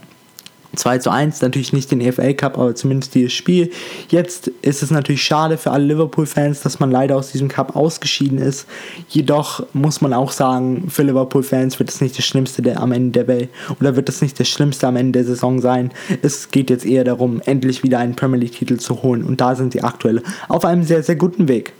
2 0.76 0.98
zu 0.98 1.10
1, 1.10 1.40
natürlich 1.42 1.72
nicht 1.72 1.90
den 1.90 2.00
EFL 2.00 2.34
Cup, 2.34 2.58
aber 2.58 2.74
zumindest 2.74 3.14
dieses 3.14 3.32
Spiel. 3.32 3.70
Jetzt 4.08 4.48
ist 4.62 4.82
es 4.82 4.90
natürlich 4.90 5.22
schade 5.22 5.56
für 5.56 5.70
alle 5.70 5.84
Liverpool-Fans, 5.84 6.60
dass 6.60 6.78
man 6.78 6.90
leider 6.90 7.16
aus 7.16 7.32
diesem 7.32 7.48
Cup 7.48 7.74
ausgeschieden 7.74 8.38
ist. 8.38 8.66
Jedoch 9.08 9.64
muss 9.72 10.00
man 10.00 10.12
auch 10.12 10.30
sagen, 10.30 10.88
für 10.90 11.02
Liverpool-Fans 11.02 11.78
wird 11.78 11.90
es 11.90 12.00
nicht 12.00 12.18
das 12.18 12.24
Schlimmste 12.24 12.62
der, 12.62 12.80
am 12.80 12.92
Ende 12.92 13.12
der 13.12 13.28
Welt 13.28 13.48
oder 13.80 13.96
wird 13.96 14.08
es 14.08 14.20
nicht 14.20 14.38
das 14.38 14.48
Schlimmste 14.48 14.86
am 14.86 14.96
Ende 14.96 15.18
der 15.18 15.24
Saison 15.24 15.60
sein. 15.60 15.90
Es 16.22 16.50
geht 16.50 16.70
jetzt 16.70 16.86
eher 16.86 17.04
darum, 17.04 17.40
endlich 17.44 17.82
wieder 17.82 17.98
einen 17.98 18.14
Premier 18.14 18.40
League-Titel 18.40 18.76
zu 18.76 19.02
holen 19.02 19.24
und 19.24 19.40
da 19.40 19.54
sind 19.54 19.72
sie 19.72 19.82
aktuell 19.82 20.22
auf 20.48 20.64
einem 20.64 20.82
sehr, 20.82 21.02
sehr 21.02 21.16
guten 21.16 21.48
Weg. 21.48 21.72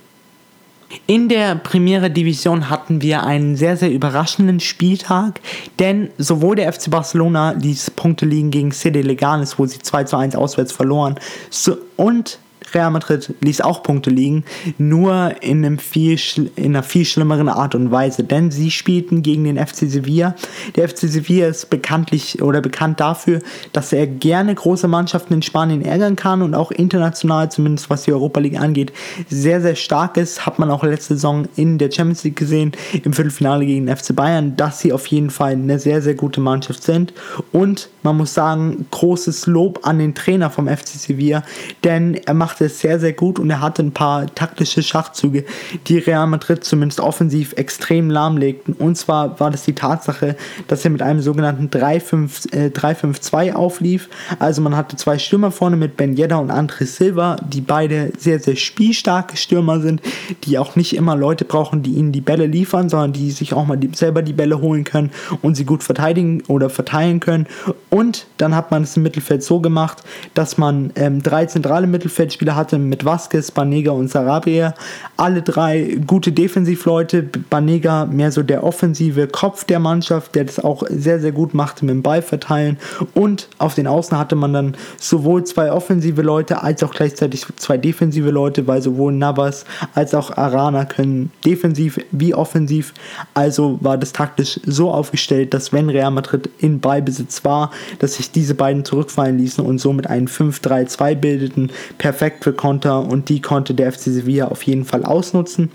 In 1.05 1.29
der 1.29 1.55
Primera 1.55 2.09
Division 2.09 2.69
hatten 2.69 3.01
wir 3.01 3.23
einen 3.23 3.55
sehr, 3.55 3.77
sehr 3.77 3.91
überraschenden 3.91 4.59
Spieltag, 4.59 5.39
denn 5.77 6.09
sowohl 6.17 6.55
der 6.55 6.71
FC 6.73 6.89
Barcelona 6.89 7.51
ließ 7.51 7.91
Punkte 7.91 8.25
liegen 8.25 8.49
gegen 8.49 8.71
CD 8.71 9.01
Leganes, 9.01 9.59
wo 9.59 9.65
sie 9.65 9.79
2 9.79 10.05
zu 10.05 10.17
1 10.17 10.35
auswärts 10.35 10.71
verloren, 10.71 11.15
so, 11.49 11.77
und 11.95 12.39
Real 12.73 12.91
Madrid 12.91 13.33
ließ 13.41 13.61
auch 13.61 13.83
Punkte 13.83 14.09
liegen, 14.09 14.43
nur 14.77 15.35
in, 15.41 15.65
einem 15.65 15.79
viel, 15.79 16.19
in 16.55 16.75
einer 16.75 16.83
viel 16.83 17.05
schlimmeren 17.05 17.49
Art 17.49 17.75
und 17.75 17.91
Weise, 17.91 18.23
denn 18.23 18.51
sie 18.51 18.71
spielten 18.71 19.21
gegen 19.21 19.43
den 19.43 19.57
FC 19.57 19.89
Sevilla. 19.89 20.35
Der 20.75 20.87
FC 20.87 20.99
Sevilla 20.99 21.47
ist 21.47 21.69
bekanntlich 21.69 22.41
oder 22.41 22.61
bekannt 22.61 22.99
dafür, 22.99 23.41
dass 23.73 23.93
er 23.93 24.07
gerne 24.07 24.53
große 24.53 24.87
Mannschaften 24.87 25.35
in 25.35 25.41
Spanien 25.41 25.83
ärgern 25.83 26.15
kann 26.15 26.41
und 26.41 26.53
auch 26.53 26.71
international, 26.71 27.51
zumindest 27.51 27.89
was 27.89 28.03
die 28.03 28.13
Europa 28.13 28.39
League 28.39 28.59
angeht, 28.59 28.93
sehr, 29.29 29.61
sehr 29.61 29.75
stark 29.75 30.17
ist. 30.17 30.45
Hat 30.45 30.59
man 30.59 30.69
auch 30.69 30.83
letzte 30.83 31.15
Saison 31.15 31.47
in 31.55 31.77
der 31.77 31.91
Champions 31.91 32.23
League 32.23 32.35
gesehen, 32.35 32.73
im 33.03 33.13
Viertelfinale 33.13 33.65
gegen 33.65 33.87
den 33.87 33.95
FC 33.95 34.15
Bayern, 34.15 34.55
dass 34.55 34.79
sie 34.79 34.93
auf 34.93 35.07
jeden 35.07 35.29
Fall 35.29 35.53
eine 35.53 35.79
sehr, 35.79 36.01
sehr 36.01 36.15
gute 36.15 36.41
Mannschaft 36.41 36.83
sind. 36.83 37.13
Und 37.51 37.89
man 38.03 38.17
muss 38.17 38.33
sagen, 38.33 38.85
großes 38.91 39.47
Lob 39.47 39.79
an 39.83 39.99
den 39.99 40.15
Trainer 40.15 40.49
vom 40.49 40.67
FC 40.67 40.87
Sevilla, 40.87 41.43
denn 41.83 42.15
er 42.15 42.33
macht 42.33 42.48
machte 42.49 42.65
es 42.65 42.79
sehr, 42.79 42.99
sehr 42.99 43.13
gut 43.13 43.37
und 43.37 43.47
er 43.51 43.61
hatte 43.61 43.83
ein 43.83 43.91
paar 43.91 44.25
taktische 44.33 44.81
Schachzüge, 44.81 45.45
die 45.85 45.99
Real 45.99 46.25
Madrid 46.25 46.63
zumindest 46.63 46.99
offensiv 46.99 47.53
extrem 47.53 48.09
lahmlegten. 48.09 48.73
Und 48.73 48.95
zwar 48.97 49.39
war 49.39 49.51
das 49.51 49.65
die 49.65 49.75
Tatsache, 49.75 50.35
dass 50.67 50.83
er 50.83 50.89
mit 50.89 51.03
einem 51.03 51.21
sogenannten 51.21 51.67
3-5-2 51.67 53.45
äh, 53.45 53.51
auflief. 53.51 54.09
Also 54.39 54.63
man 54.63 54.75
hatte 54.75 54.95
zwei 54.95 55.19
Stürmer 55.19 55.51
vorne 55.51 55.75
mit 55.75 55.95
Ben 55.95 56.17
Yedda 56.17 56.37
und 56.37 56.49
André 56.49 56.87
Silva, 56.87 57.35
die 57.35 57.61
beide 57.61 58.13
sehr, 58.17 58.39
sehr 58.39 58.55
spielstarke 58.55 59.37
Stürmer 59.37 59.79
sind, 59.79 60.01
die 60.45 60.57
auch 60.57 60.75
nicht 60.75 60.95
immer 60.95 61.15
Leute 61.15 61.45
brauchen, 61.45 61.83
die 61.83 61.91
ihnen 61.91 62.11
die 62.11 62.21
Bälle 62.21 62.47
liefern, 62.47 62.89
sondern 62.89 63.13
die 63.13 63.29
sich 63.29 63.53
auch 63.53 63.67
mal 63.67 63.77
die, 63.77 63.91
selber 63.93 64.23
die 64.23 64.33
Bälle 64.33 64.59
holen 64.59 64.85
können 64.85 65.11
und 65.43 65.53
sie 65.53 65.65
gut 65.65 65.83
verteidigen 65.83 66.41
oder 66.47 66.71
verteilen 66.71 67.19
können. 67.19 67.45
Und 67.91 68.25
dann 68.37 68.55
hat 68.55 68.71
man 68.71 68.81
es 68.81 68.97
im 68.97 69.03
Mittelfeld 69.03 69.43
so 69.43 69.59
gemacht, 69.59 69.99
dass 70.33 70.57
man 70.57 70.91
ähm, 70.95 71.21
drei 71.21 71.45
zentrale 71.45 71.85
Mittelfeldspieler 71.85 72.38
Spieler 72.39 72.55
hatte 72.55 72.79
mit 72.79 73.03
Vasquez, 73.03 73.51
Banega 73.51 73.91
und 73.91 74.09
Sarabia. 74.09 74.73
Alle 75.17 75.41
drei 75.41 75.97
gute 76.07 76.31
Defensivleute. 76.31 77.23
Banega 77.23 78.05
mehr 78.05 78.31
so 78.31 78.43
der 78.43 78.63
offensive 78.63 79.27
Kopf 79.27 79.65
der 79.65 79.79
Mannschaft, 79.79 80.35
der 80.35 80.45
das 80.45 80.57
auch 80.57 80.83
sehr, 80.89 81.19
sehr 81.19 81.33
gut 81.33 81.53
machte 81.53 81.83
mit 81.83 81.95
dem 81.95 82.01
Ball 82.01 82.21
verteilen. 82.21 82.77
Und 83.13 83.49
auf 83.57 83.75
den 83.75 83.87
Außen 83.87 84.17
hatte 84.17 84.37
man 84.37 84.53
dann 84.53 84.77
sowohl 84.97 85.43
zwei 85.43 85.69
offensive 85.69 86.21
Leute 86.21 86.63
als 86.63 86.81
auch 86.81 86.93
gleichzeitig 86.93 87.45
zwei 87.57 87.75
defensive 87.75 88.29
Leute, 88.29 88.67
weil 88.67 88.81
sowohl 88.81 89.11
Navas 89.11 89.65
als 89.93 90.15
auch 90.15 90.37
Arana 90.37 90.85
können 90.85 91.33
defensiv 91.45 91.99
wie 92.11 92.33
offensiv. 92.33 92.93
Also 93.33 93.79
war 93.81 93.97
das 93.97 94.13
taktisch 94.13 94.61
so 94.65 94.91
aufgestellt, 94.91 95.53
dass 95.53 95.73
wenn 95.73 95.89
Real 95.89 96.11
Madrid 96.11 96.49
in 96.59 96.79
Ballbesitz 96.79 97.43
war, 97.43 97.71
dass 97.99 98.13
sich 98.13 98.31
diese 98.31 98.55
beiden 98.55 98.85
zurückfallen 98.85 99.37
ließen 99.37 99.65
und 99.65 99.79
somit 99.79 100.07
einen 100.07 100.29
5-3-2 100.29 101.15
bildeten. 101.15 101.69
Perfekt 101.97 102.28
für 102.41 102.53
Konter 102.53 103.05
und 103.05 103.29
die 103.29 103.41
konnte 103.41 103.73
der 103.73 103.91
FC 103.91 104.03
Sevilla 104.03 104.47
auf 104.47 104.63
jeden 104.63 104.85
Fall 104.85 105.03
ausnutzen. 105.03 105.71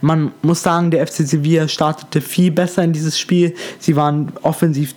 Man 0.00 0.32
muss 0.42 0.62
sagen, 0.62 0.90
der 0.90 1.06
FC 1.06 1.26
Sevilla 1.26 1.68
startete 1.68 2.20
viel 2.20 2.50
besser 2.50 2.82
in 2.82 2.92
dieses 2.92 3.18
Spiel. 3.18 3.54
Sie 3.78 3.96
waren 3.96 4.32
offensiv 4.42 4.94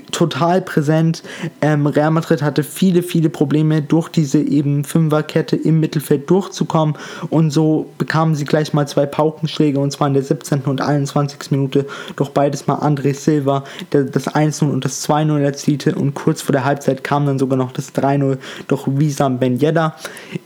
total 0.00 0.62
präsent. 0.62 1.22
Ähm, 1.60 1.86
Real 1.86 2.10
Madrid 2.10 2.42
hatte 2.42 2.62
viele, 2.62 3.02
viele 3.02 3.28
Probleme, 3.28 3.82
durch 3.82 4.08
diese 4.08 4.38
eben 4.40 4.84
Fünferkette 4.84 5.56
im 5.56 5.80
Mittelfeld 5.80 6.28
durchzukommen. 6.30 6.96
Und 7.30 7.50
so 7.50 7.86
bekamen 7.98 8.34
sie 8.34 8.44
gleich 8.44 8.72
mal 8.72 8.86
zwei 8.88 9.06
Paukenschläge, 9.06 9.78
und 9.78 9.90
zwar 9.92 10.08
in 10.08 10.14
der 10.14 10.22
17. 10.22 10.62
und 10.62 10.80
21. 10.80 11.50
Minute. 11.50 11.86
Doch 12.16 12.30
beides 12.30 12.66
mal 12.66 12.76
André 12.76 13.14
Silva, 13.14 13.64
der 13.92 14.04
das 14.04 14.28
1-0 14.28 14.70
und 14.70 14.84
das 14.84 15.08
2-0 15.08 15.38
erzielte. 15.40 15.94
Und 15.94 16.14
kurz 16.14 16.42
vor 16.42 16.52
der 16.52 16.64
Halbzeit 16.64 17.04
kam 17.04 17.26
dann 17.26 17.38
sogar 17.38 17.58
noch 17.58 17.72
das 17.72 17.94
3-0 17.94 18.38
durch 18.68 18.82
Wisam 18.86 19.38
Ben 19.38 19.58
Yedda. 19.60 19.96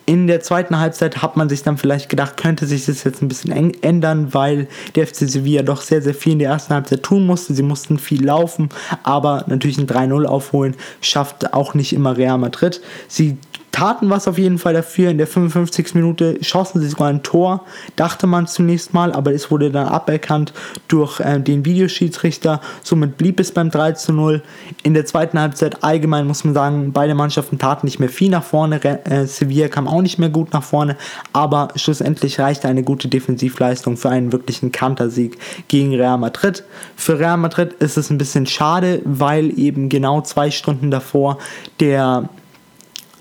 In 0.07 0.26
der 0.26 0.41
zweiten 0.41 0.79
Halbzeit 0.79 1.23
hat 1.23 1.37
man 1.37 1.49
sich 1.49 1.62
dann 1.62 1.79
vielleicht 1.79 2.09
gedacht, 2.09 2.37
könnte 2.37 2.67
sich 2.67 2.87
das 2.87 3.05
jetzt 3.05 3.23
ein 3.23 3.29
bisschen 3.29 3.53
ändern, 3.83 4.33
weil 4.33 4.69
der 4.95 5.07
FC 5.07 5.29
Sevilla 5.29 5.62
doch 5.62 5.83
sehr, 5.83 6.00
sehr 6.00 6.15
viel 6.15 6.35
in 6.35 6.38
der 6.38 6.50
ersten 6.50 6.75
Halbzeit 6.75 7.03
tun 7.03 7.26
musste. 7.26 7.55
Sie 7.55 7.62
mussten 7.62 7.99
viel 7.99 8.25
laufen, 8.25 8.69
aber 9.03 9.36
natürlich 9.47 9.78
ein 9.78 9.87
3-0 9.87 10.25
aufholen 10.25 10.76
schafft 11.00 11.52
auch 11.52 11.75
nicht 11.75 11.93
immer 11.93 12.16
Real 12.16 12.38
Madrid. 12.38 12.81
Sie 13.09 13.38
taten 13.76 14.09
was 14.09 14.26
auf 14.26 14.38
jeden 14.38 14.59
Fall 14.59 14.73
dafür. 14.73 15.11
In 15.11 15.18
der 15.18 15.26
55. 15.26 15.95
Minute 15.95 16.42
schossen 16.42 16.80
sie 16.80 16.88
sogar 16.88 17.09
ein 17.09 17.23
Tor, 17.23 17.66
dachte 17.95 18.26
man 18.26 18.47
zunächst 18.47 18.95
mal, 18.95 19.12
aber 19.12 19.35
es 19.35 19.50
wurde 19.50 19.71
dann 19.71 19.87
aberkannt 19.87 20.54
durch 20.88 21.21
äh, 21.21 21.38
den 21.38 21.66
Videoschiedsrichter. 21.66 22.62
Somit 22.83 23.18
blieb 23.18 23.38
es 23.38 23.52
beim 23.52 23.71
3 23.71 23.92
zu 23.92 24.14
0. 24.14 24.42
In 24.83 24.95
der 24.95 25.04
zweiten 25.04 25.38
Halbzeit 25.38 25.85
allgemein 25.85 26.26
muss 26.26 26.42
man 26.42 26.54
sagen, 26.54 26.92
beide 26.95 27.14
Mannschaften 27.14 27.59
taten 27.59 27.87
nicht 27.87 27.99
mehr 27.99 28.09
viel 28.09 28.30
nach 28.30 28.45
vorne. 28.45 28.83
Äh, 28.83 29.26
Sevilla 29.26 29.68
kam 29.68 29.88
auch 29.88 30.00
nicht 30.00 30.18
mehr 30.18 30.30
gut 30.30 30.54
nach 30.54 30.62
vorne, 30.62 30.97
aber 31.35 31.68
schlussendlich 31.76 32.40
reichte 32.40 32.68
eine 32.68 32.83
gute 32.83 33.09
Defensivleistung 33.09 33.99
für 33.99 34.09
einen 34.09 34.33
wirklichen 34.33 34.73
Kantersieg 34.73 35.37
gegen 35.68 35.95
Real 35.95 36.16
Madrid. 36.16 36.64
Für 36.97 37.18
Real 37.18 37.37
Madrid 37.37 37.75
ist 37.75 37.99
es 37.99 38.09
ein 38.09 38.16
bisschen 38.16 38.47
schade, 38.47 39.02
weil 39.04 39.59
eben 39.59 39.90
genau 39.90 40.23
zwei 40.23 40.50
Stunden 40.50 40.90
davor 40.90 41.37
der 41.78 42.30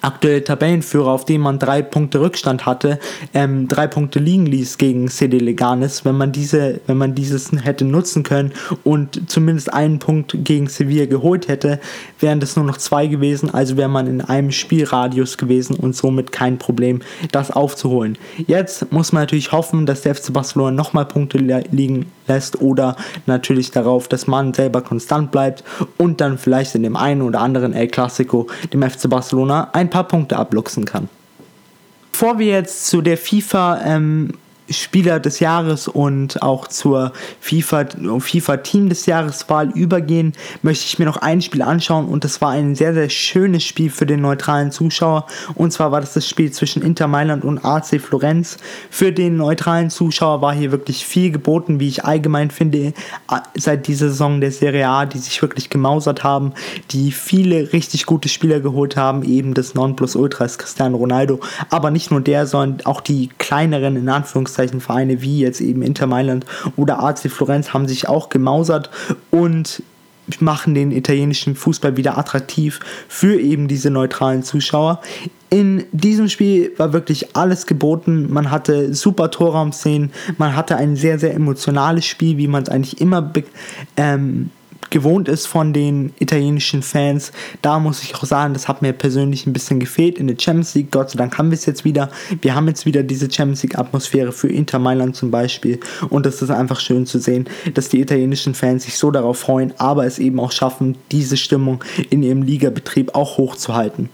aktuelle 0.05 0.43
Tabellenführer, 0.43 1.11
auf 1.11 1.25
dem 1.25 1.41
man 1.41 1.59
drei 1.59 1.81
Punkte 1.81 2.21
Rückstand 2.21 2.65
hatte, 2.65 2.99
ähm, 3.33 3.67
drei 3.67 3.87
Punkte 3.87 4.19
liegen 4.19 4.45
ließ 4.45 4.77
gegen 4.77 5.07
CD 5.09 5.39
Leganes. 5.39 6.05
Wenn 6.05 6.15
man 6.15 6.31
diese, 6.31 6.79
wenn 6.87 6.97
man 6.97 7.15
dieses 7.15 7.51
hätte 7.51 7.85
nutzen 7.85 8.23
können 8.23 8.53
und 8.83 9.29
zumindest 9.29 9.73
einen 9.73 9.99
Punkt 9.99 10.35
gegen 10.43 10.67
Sevilla 10.67 11.05
geholt 11.05 11.47
hätte, 11.47 11.79
wären 12.19 12.39
das 12.39 12.55
nur 12.55 12.65
noch 12.65 12.77
zwei 12.77 13.07
gewesen. 13.07 13.53
Also 13.53 13.77
wäre 13.77 13.89
man 13.89 14.07
in 14.07 14.21
einem 14.21 14.51
Spielradius 14.51 15.37
gewesen 15.37 15.75
und 15.75 15.95
somit 15.95 16.31
kein 16.31 16.57
Problem, 16.57 17.01
das 17.31 17.51
aufzuholen. 17.51 18.17
Jetzt 18.47 18.91
muss 18.91 19.11
man 19.11 19.23
natürlich 19.23 19.51
hoffen, 19.51 19.85
dass 19.85 20.01
der 20.01 20.15
FC 20.15 20.31
Barcelona 20.31 20.71
nochmal 20.71 21.05
Punkte 21.05 21.37
liegen 21.37 22.05
lässt 22.27 22.61
oder 22.61 22.95
natürlich 23.25 23.71
darauf, 23.71 24.07
dass 24.07 24.27
man 24.27 24.53
selber 24.53 24.81
konstant 24.81 25.31
bleibt 25.31 25.63
und 25.97 26.21
dann 26.21 26.37
vielleicht 26.37 26.75
in 26.75 26.83
dem 26.83 26.95
einen 26.95 27.21
oder 27.21 27.41
anderen 27.41 27.73
El 27.73 27.87
Clasico 27.87 28.47
dem 28.73 28.81
FC 28.81 29.09
Barcelona 29.09 29.69
ein 29.73 29.89
paar 29.95 30.03
Punkte 30.03 30.35
abluchsen 30.35 30.83
kann. 30.83 31.07
Bevor 32.11 32.37
wir 32.37 32.47
jetzt 32.47 32.87
zu 32.87 33.01
der 33.01 33.17
FIFA 33.17 33.81
ähm, 33.85 34.33
Spieler 34.69 35.19
des 35.19 35.39
Jahres 35.39 35.87
und 35.87 36.41
auch 36.41 36.67
zur 36.67 37.13
FIFA, 37.39 37.85
FIFA 38.19 38.57
Team 38.57 38.89
des 38.89 39.05
Jahres 39.05 39.47
Wahl 39.49 39.69
übergehen, 39.71 40.33
möchte 40.63 40.85
ich 40.85 40.97
mir 40.97 41.05
noch 41.05 41.17
ein 41.17 41.41
Spiel 41.41 41.61
anschauen 41.61 42.05
und 42.05 42.23
das 42.23 42.41
war 42.41 42.51
ein 42.51 42.75
sehr, 42.75 42.93
sehr 42.93 43.09
schönes 43.09 43.63
Spiel 43.63 43.89
für 43.89 44.05
den 44.05 44.21
neutralen 44.21 44.71
Zuschauer 44.71 45.27
und 45.53 45.71
zwar 45.71 45.91
war 45.91 46.01
das 46.01 46.13
das 46.13 46.27
Spiel 46.27 46.51
zwischen 46.51 46.81
Inter 46.81 47.07
Mailand 47.07 47.43
und 47.43 47.63
AC 47.63 48.01
Florenz. 48.01 48.57
Für 48.89 49.11
den 49.11 49.37
neutralen 49.37 49.89
Zuschauer 49.89 50.41
war 50.41 50.53
hier 50.53 50.71
wirklich 50.71 51.05
viel 51.05 51.31
geboten, 51.31 51.79
wie 51.79 51.87
ich 51.87 52.03
allgemein 52.05 52.49
finde, 52.49 52.93
seit 53.55 53.87
dieser 53.87 54.09
Saison 54.09 54.41
der 54.41 54.51
Serie 54.51 54.87
A, 54.87 55.05
die 55.05 55.19
sich 55.19 55.41
wirklich 55.41 55.69
gemausert 55.69 56.23
haben, 56.23 56.53
die 56.91 57.11
viele 57.11 57.71
richtig 57.73 58.05
gute 58.05 58.29
Spieler 58.29 58.59
geholt 58.59 58.97
haben, 58.97 59.23
eben 59.23 59.53
das 59.53 59.75
Nonplusultra 59.75 60.45
ist 60.45 60.57
Cristiano 60.57 60.97
Ronaldo, 60.97 61.39
aber 61.69 61.91
nicht 61.91 62.11
nur 62.11 62.21
der, 62.21 62.47
sondern 62.47 62.85
auch 62.85 63.01
die 63.01 63.29
kleineren, 63.37 63.95
in 63.95 64.09
Anführungszeichen, 64.09 64.54
Anführungszeichen 64.55 64.81
Vereine 64.81 65.21
wie 65.21 65.39
jetzt 65.39 65.61
eben 65.61 65.81
Inter 65.81 66.07
Mailand 66.07 66.45
oder 66.75 67.03
AC 67.03 67.29
Florenz 67.29 67.73
haben 67.73 67.87
sich 67.87 68.07
auch 68.07 68.29
gemausert 68.29 68.89
und 69.31 69.83
machen 70.39 70.73
den 70.73 70.91
italienischen 70.91 71.55
Fußball 71.55 71.97
wieder 71.97 72.17
attraktiv 72.17 72.79
für 73.07 73.39
eben 73.39 73.67
diese 73.67 73.91
neutralen 73.91 74.41
Zuschauer. 74.41 75.01
In 75.51 75.85
diesem 75.91 76.29
Spiel 76.29 76.71
war 76.77 76.93
wirklich 76.93 77.35
alles 77.35 77.67
geboten. 77.67 78.33
Man 78.33 78.49
hatte 78.49 78.93
super 78.95 79.29
Torraumszenen, 79.29 80.11
man 80.39 80.55
hatte 80.55 80.77
ein 80.77 80.95
sehr, 80.95 81.19
sehr 81.19 81.35
emotionales 81.35 82.05
Spiel, 82.05 82.37
wie 82.37 82.47
man 82.47 82.63
es 82.63 82.69
eigentlich 82.69 82.99
immer 82.99 83.31
ähm, 83.97 84.49
gewohnt 84.89 85.27
ist 85.27 85.45
von 85.45 85.73
den 85.73 86.13
italienischen 86.19 86.81
Fans. 86.81 87.31
Da 87.61 87.79
muss 87.79 88.03
ich 88.03 88.15
auch 88.15 88.23
sagen, 88.23 88.53
das 88.53 88.67
hat 88.67 88.81
mir 88.81 88.93
persönlich 88.93 89.45
ein 89.45 89.53
bisschen 89.53 89.79
gefehlt 89.79 90.17
in 90.17 90.27
der 90.27 90.37
Champions 90.39 90.75
League. 90.75 90.91
Gott 90.91 91.11
sei 91.11 91.17
Dank 91.17 91.37
haben 91.37 91.51
wir 91.51 91.57
es 91.57 91.65
jetzt 91.65 91.85
wieder. 91.85 92.09
Wir 92.41 92.55
haben 92.55 92.67
jetzt 92.67 92.85
wieder 92.85 93.03
diese 93.03 93.29
Champions 93.31 93.63
League 93.63 93.77
Atmosphäre 93.77 94.31
für 94.31 94.47
Inter 94.47 94.79
Mailand 94.79 95.15
zum 95.15 95.31
Beispiel. 95.31 95.79
Und 96.09 96.25
das 96.25 96.41
ist 96.41 96.49
einfach 96.49 96.79
schön 96.79 97.05
zu 97.05 97.19
sehen, 97.19 97.45
dass 97.73 97.89
die 97.89 97.99
italienischen 97.99 98.53
Fans 98.53 98.83
sich 98.83 98.97
so 98.97 99.11
darauf 99.11 99.39
freuen, 99.39 99.73
aber 99.77 100.05
es 100.05 100.19
eben 100.19 100.39
auch 100.39 100.51
schaffen, 100.51 100.97
diese 101.11 101.37
Stimmung 101.37 101.83
in 102.09 102.23
ihrem 102.23 102.41
Ligabetrieb 102.41 103.15
auch 103.15 103.37
hochzuhalten. 103.37 104.09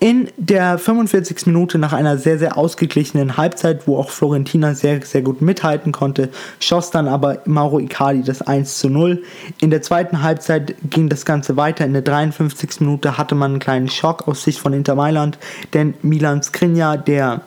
In 0.00 0.28
der 0.36 0.78
45. 0.78 1.46
Minute 1.46 1.78
nach 1.78 1.92
einer 1.92 2.18
sehr, 2.18 2.38
sehr 2.38 2.56
ausgeglichenen 2.56 3.36
Halbzeit, 3.36 3.86
wo 3.86 3.96
auch 3.96 4.10
Florentina 4.10 4.74
sehr, 4.74 5.04
sehr 5.04 5.22
gut 5.22 5.42
mithalten 5.42 5.92
konnte, 5.92 6.30
schoss 6.60 6.90
dann 6.90 7.08
aber 7.08 7.42
Mauro 7.46 7.78
Icardi 7.78 8.22
das 8.22 8.42
1 8.42 8.78
zu 8.78 8.88
0. 8.88 9.22
In 9.60 9.70
der 9.70 9.82
zweiten 9.82 10.07
zweiten 10.08 10.22
Halbzeit 10.22 10.74
ging 10.88 11.08
das 11.08 11.24
Ganze 11.24 11.56
weiter. 11.56 11.84
In 11.84 11.92
der 11.92 12.02
53. 12.02 12.80
Minute 12.80 13.18
hatte 13.18 13.34
man 13.34 13.52
einen 13.52 13.60
kleinen 13.60 13.88
Schock 13.88 14.26
aus 14.26 14.42
Sicht 14.42 14.58
von 14.58 14.72
Inter 14.72 14.94
Mailand, 14.94 15.38
denn 15.74 15.94
Milan 16.02 16.42
Skriniar, 16.42 16.96
der 16.96 17.42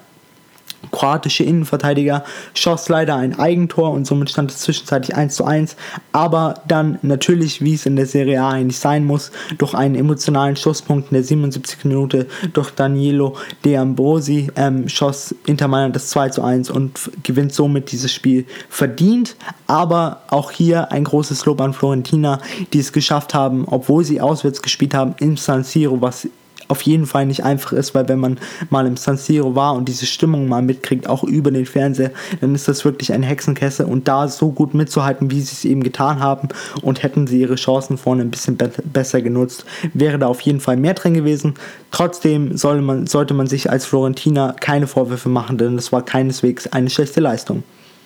kroatische 0.91 1.43
Innenverteidiger 1.43 2.23
schoss 2.53 2.89
leider 2.89 3.15
ein 3.15 3.37
Eigentor 3.37 3.91
und 3.91 4.05
somit 4.05 4.29
stand 4.29 4.51
es 4.51 4.59
zwischenzeitlich 4.59 5.15
1 5.15 5.35
zu 5.35 5.45
1. 5.45 5.75
Aber 6.11 6.55
dann 6.67 6.97
natürlich, 7.01 7.61
wie 7.61 7.73
es 7.73 7.85
in 7.85 7.95
der 7.95 8.05
Serie 8.05 8.41
A 8.41 8.51
eigentlich 8.51 8.79
sein 8.79 9.05
muss, 9.05 9.31
durch 9.57 9.73
einen 9.73 9.95
emotionalen 9.95 10.55
Schusspunkt 10.55 11.11
in 11.11 11.15
der 11.15 11.23
77. 11.23 11.85
Minute 11.85 12.27
durch 12.53 12.71
Danielo 12.71 13.35
De 13.63 13.77
Ambrosi 13.77 14.49
ähm, 14.55 14.89
schoss 14.89 15.35
Inter 15.45 15.67
Mailand 15.67 15.95
das 15.95 16.09
2 16.09 16.29
zu 16.29 16.43
1 16.43 16.69
und 16.69 17.11
gewinnt 17.23 17.53
somit 17.53 17.91
dieses 17.91 18.11
Spiel 18.11 18.45
verdient. 18.69 19.35
Aber 19.67 20.21
auch 20.29 20.51
hier 20.51 20.91
ein 20.91 21.03
großes 21.03 21.45
Lob 21.45 21.61
an 21.61 21.73
Florentina, 21.73 22.39
die 22.73 22.79
es 22.79 22.91
geschafft 22.91 23.33
haben, 23.33 23.65
obwohl 23.67 24.03
sie 24.03 24.21
auswärts 24.21 24.61
gespielt 24.61 24.93
haben, 24.93 25.15
im 25.19 25.37
San 25.37 25.63
Siro, 25.63 26.01
was 26.01 26.27
auf 26.71 26.81
jeden 26.83 27.05
Fall 27.05 27.25
nicht 27.25 27.43
einfach 27.43 27.73
ist, 27.73 27.93
weil 27.93 28.07
wenn 28.07 28.19
man 28.19 28.39
mal 28.69 28.87
im 28.87 28.95
San 28.95 29.17
Siro 29.17 29.55
war 29.55 29.75
und 29.75 29.89
diese 29.89 30.05
Stimmung 30.05 30.47
mal 30.47 30.61
mitkriegt, 30.61 31.07
auch 31.07 31.23
über 31.23 31.51
den 31.51 31.65
Fernseher, 31.65 32.11
dann 32.39 32.55
ist 32.55 32.67
das 32.67 32.85
wirklich 32.85 33.11
ein 33.11 33.23
Hexenkessel 33.23 33.85
und 33.85 34.07
da 34.07 34.29
so 34.29 34.51
gut 34.51 34.73
mitzuhalten, 34.73 35.29
wie 35.31 35.41
sie 35.41 35.51
es 35.51 35.65
eben 35.65 35.83
getan 35.83 36.21
haben 36.21 36.47
und 36.81 37.03
hätten 37.03 37.27
sie 37.27 37.41
ihre 37.41 37.55
Chancen 37.55 37.97
vorne 37.97 38.23
ein 38.23 38.31
bisschen 38.31 38.55
be 38.55 38.71
besser 38.85 39.21
genutzt, 39.21 39.65
wäre 39.93 40.17
da 40.17 40.27
auf 40.27 40.39
jeden 40.41 40.61
Fall 40.61 40.77
mehr 40.77 40.93
drin 40.93 41.13
gewesen. 41.13 41.55
Trotzdem 41.91 42.55
soll 42.57 42.81
man, 42.81 43.05
sollte 43.05 43.33
man 43.33 43.47
sich 43.47 43.69
als 43.69 43.85
Florentiner 43.85 44.55
keine 44.59 44.87
Vorwürfe 44.87 45.27
machen, 45.27 45.57
denn 45.57 45.75
das 45.75 45.91
war 45.91 46.05
keineswegs 46.05 46.67
eine 46.67 46.89
schlechte 46.89 47.19
Leistung. 47.19 47.63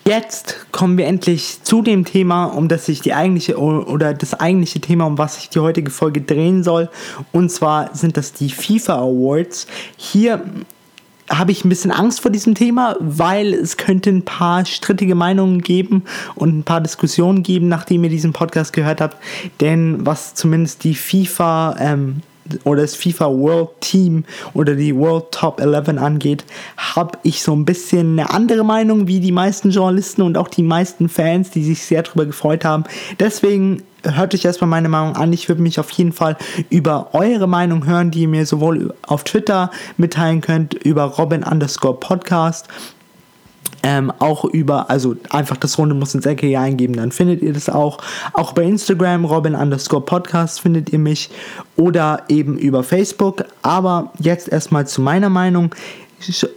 Jetzt 0.07 0.67
kommen 0.71 0.99
wir 0.99 1.07
endlich 1.07 1.63
zu 1.63 1.81
dem 1.81 2.05
Thema, 2.05 2.45
um 2.45 2.67
das 2.67 2.85
sich 2.85 3.01
die 3.01 3.15
eigentliche 3.15 3.57
oder 3.57 4.13
das 4.13 4.35
eigentliche 4.35 4.79
Thema, 4.79 5.05
um 5.05 5.17
was 5.17 5.35
sich 5.35 5.49
die 5.49 5.59
heutige 5.59 5.89
Folge 5.89 6.21
drehen 6.21 6.63
soll. 6.63 6.89
Und 7.31 7.51
zwar 7.51 7.95
sind 7.95 8.15
das 8.15 8.31
die 8.31 8.51
FIFA 8.51 8.99
Awards. 8.99 9.65
Hier 9.97 10.43
habe 11.27 11.51
ich 11.51 11.65
ein 11.65 11.69
bisschen 11.69 11.89
Angst 11.89 12.21
vor 12.21 12.29
diesem 12.29 12.53
Thema, 12.53 12.95
weil 12.99 13.51
es 13.55 13.77
könnte 13.77 14.11
ein 14.11 14.23
paar 14.23 14.63
strittige 14.67 15.15
Meinungen 15.15 15.61
geben 15.61 16.03
und 16.35 16.55
ein 16.55 16.63
paar 16.63 16.81
Diskussionen 16.81 17.41
geben, 17.41 17.67
nachdem 17.67 18.03
ihr 18.03 18.11
diesen 18.11 18.31
Podcast 18.31 18.73
gehört 18.73 19.01
habt. 19.01 19.17
Denn 19.59 20.05
was 20.05 20.35
zumindest 20.35 20.83
die 20.83 20.93
FIFA 20.93 21.77
ähm, 21.79 22.21
oder 22.63 22.81
das 22.81 22.95
FIFA 22.95 23.31
World 23.31 23.69
Team 23.81 24.25
oder 24.53 24.75
die 24.75 24.95
World 24.95 25.31
Top 25.31 25.59
11 25.59 25.89
angeht, 25.97 26.45
habe 26.77 27.17
ich 27.23 27.41
so 27.41 27.55
ein 27.55 27.65
bisschen 27.65 28.19
eine 28.19 28.29
andere 28.29 28.63
Meinung 28.63 29.07
wie 29.07 29.19
die 29.19 29.31
meisten 29.31 29.71
Journalisten 29.71 30.21
und 30.21 30.37
auch 30.37 30.47
die 30.47 30.63
meisten 30.63 31.09
Fans, 31.09 31.49
die 31.51 31.63
sich 31.63 31.83
sehr 31.83 32.03
darüber 32.03 32.25
gefreut 32.25 32.65
haben. 32.65 32.83
Deswegen 33.19 33.83
hört 34.03 34.33
euch 34.33 34.45
erstmal 34.45 34.69
meine 34.69 34.89
Meinung 34.89 35.15
an. 35.15 35.33
Ich 35.33 35.49
würde 35.49 35.61
mich 35.61 35.79
auf 35.79 35.89
jeden 35.91 36.11
Fall 36.11 36.37
über 36.69 37.09
eure 37.13 37.47
Meinung 37.47 37.85
hören, 37.85 38.11
die 38.11 38.21
ihr 38.21 38.27
mir 38.27 38.45
sowohl 38.45 38.93
auf 39.01 39.23
Twitter 39.23 39.71
mitteilen 39.97 40.41
könnt, 40.41 40.73
über 40.73 41.03
Robin 41.03 41.43
underscore 41.43 41.99
Podcast 41.99 42.67
ähm, 43.85 44.11
auch 44.17 44.43
über, 44.45 44.89
also 44.89 45.15
einfach 45.29 45.57
das 45.57 45.77
Runde 45.77 45.93
muss 45.93 46.15
ins 46.15 46.25
Ecke 46.25 46.59
eingeben, 46.59 46.95
dann 46.95 47.11
findet 47.11 47.43
ihr 47.43 47.53
das 47.53 47.69
auch. 47.69 47.99
Auch 48.33 48.53
bei 48.53 48.63
Instagram, 48.63 49.25
Robin 49.25 49.53
underscore 49.53 50.03
Podcast 50.03 50.61
findet 50.61 50.91
ihr 50.91 50.97
mich 50.97 51.29
oder 51.75 52.23
eben 52.27 52.57
über 52.57 52.81
Facebook. 52.81 53.43
Aber 53.61 54.11
jetzt 54.19 54.49
erstmal 54.49 54.87
zu 54.87 55.01
meiner 55.01 55.29
Meinung. 55.29 55.75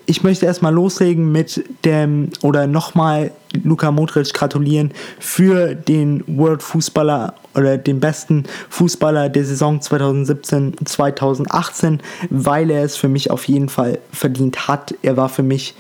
ich 0.07 0.23
möchte 0.23 0.47
erstmal 0.47 0.73
loslegen 0.73 1.31
mit 1.31 1.62
dem 1.85 2.31
oder 2.41 2.67
nochmal 2.67 3.33
Luka 3.62 3.91
Modric 3.91 4.33
gratulieren 4.33 4.93
für 5.19 5.75
den 5.75 6.25
World 6.27 6.62
Fußballer 6.62 7.35
oder 7.55 7.77
den 7.77 8.00
besten 8.00 8.45
Fußballer 8.71 9.29
der 9.29 9.45
Saison 9.45 9.81
2017-2018, 9.81 11.99
weil 12.31 12.71
er 12.71 12.85
es 12.85 12.97
für 12.97 13.09
mich 13.09 13.31
auf 13.31 13.47
jeden 13.49 13.69
Fall 13.69 13.99
verdient 14.12 14.67
hat. 14.69 14.95
Er 15.03 15.19
war 15.19 15.29
für 15.29 15.43
mich 15.43 15.75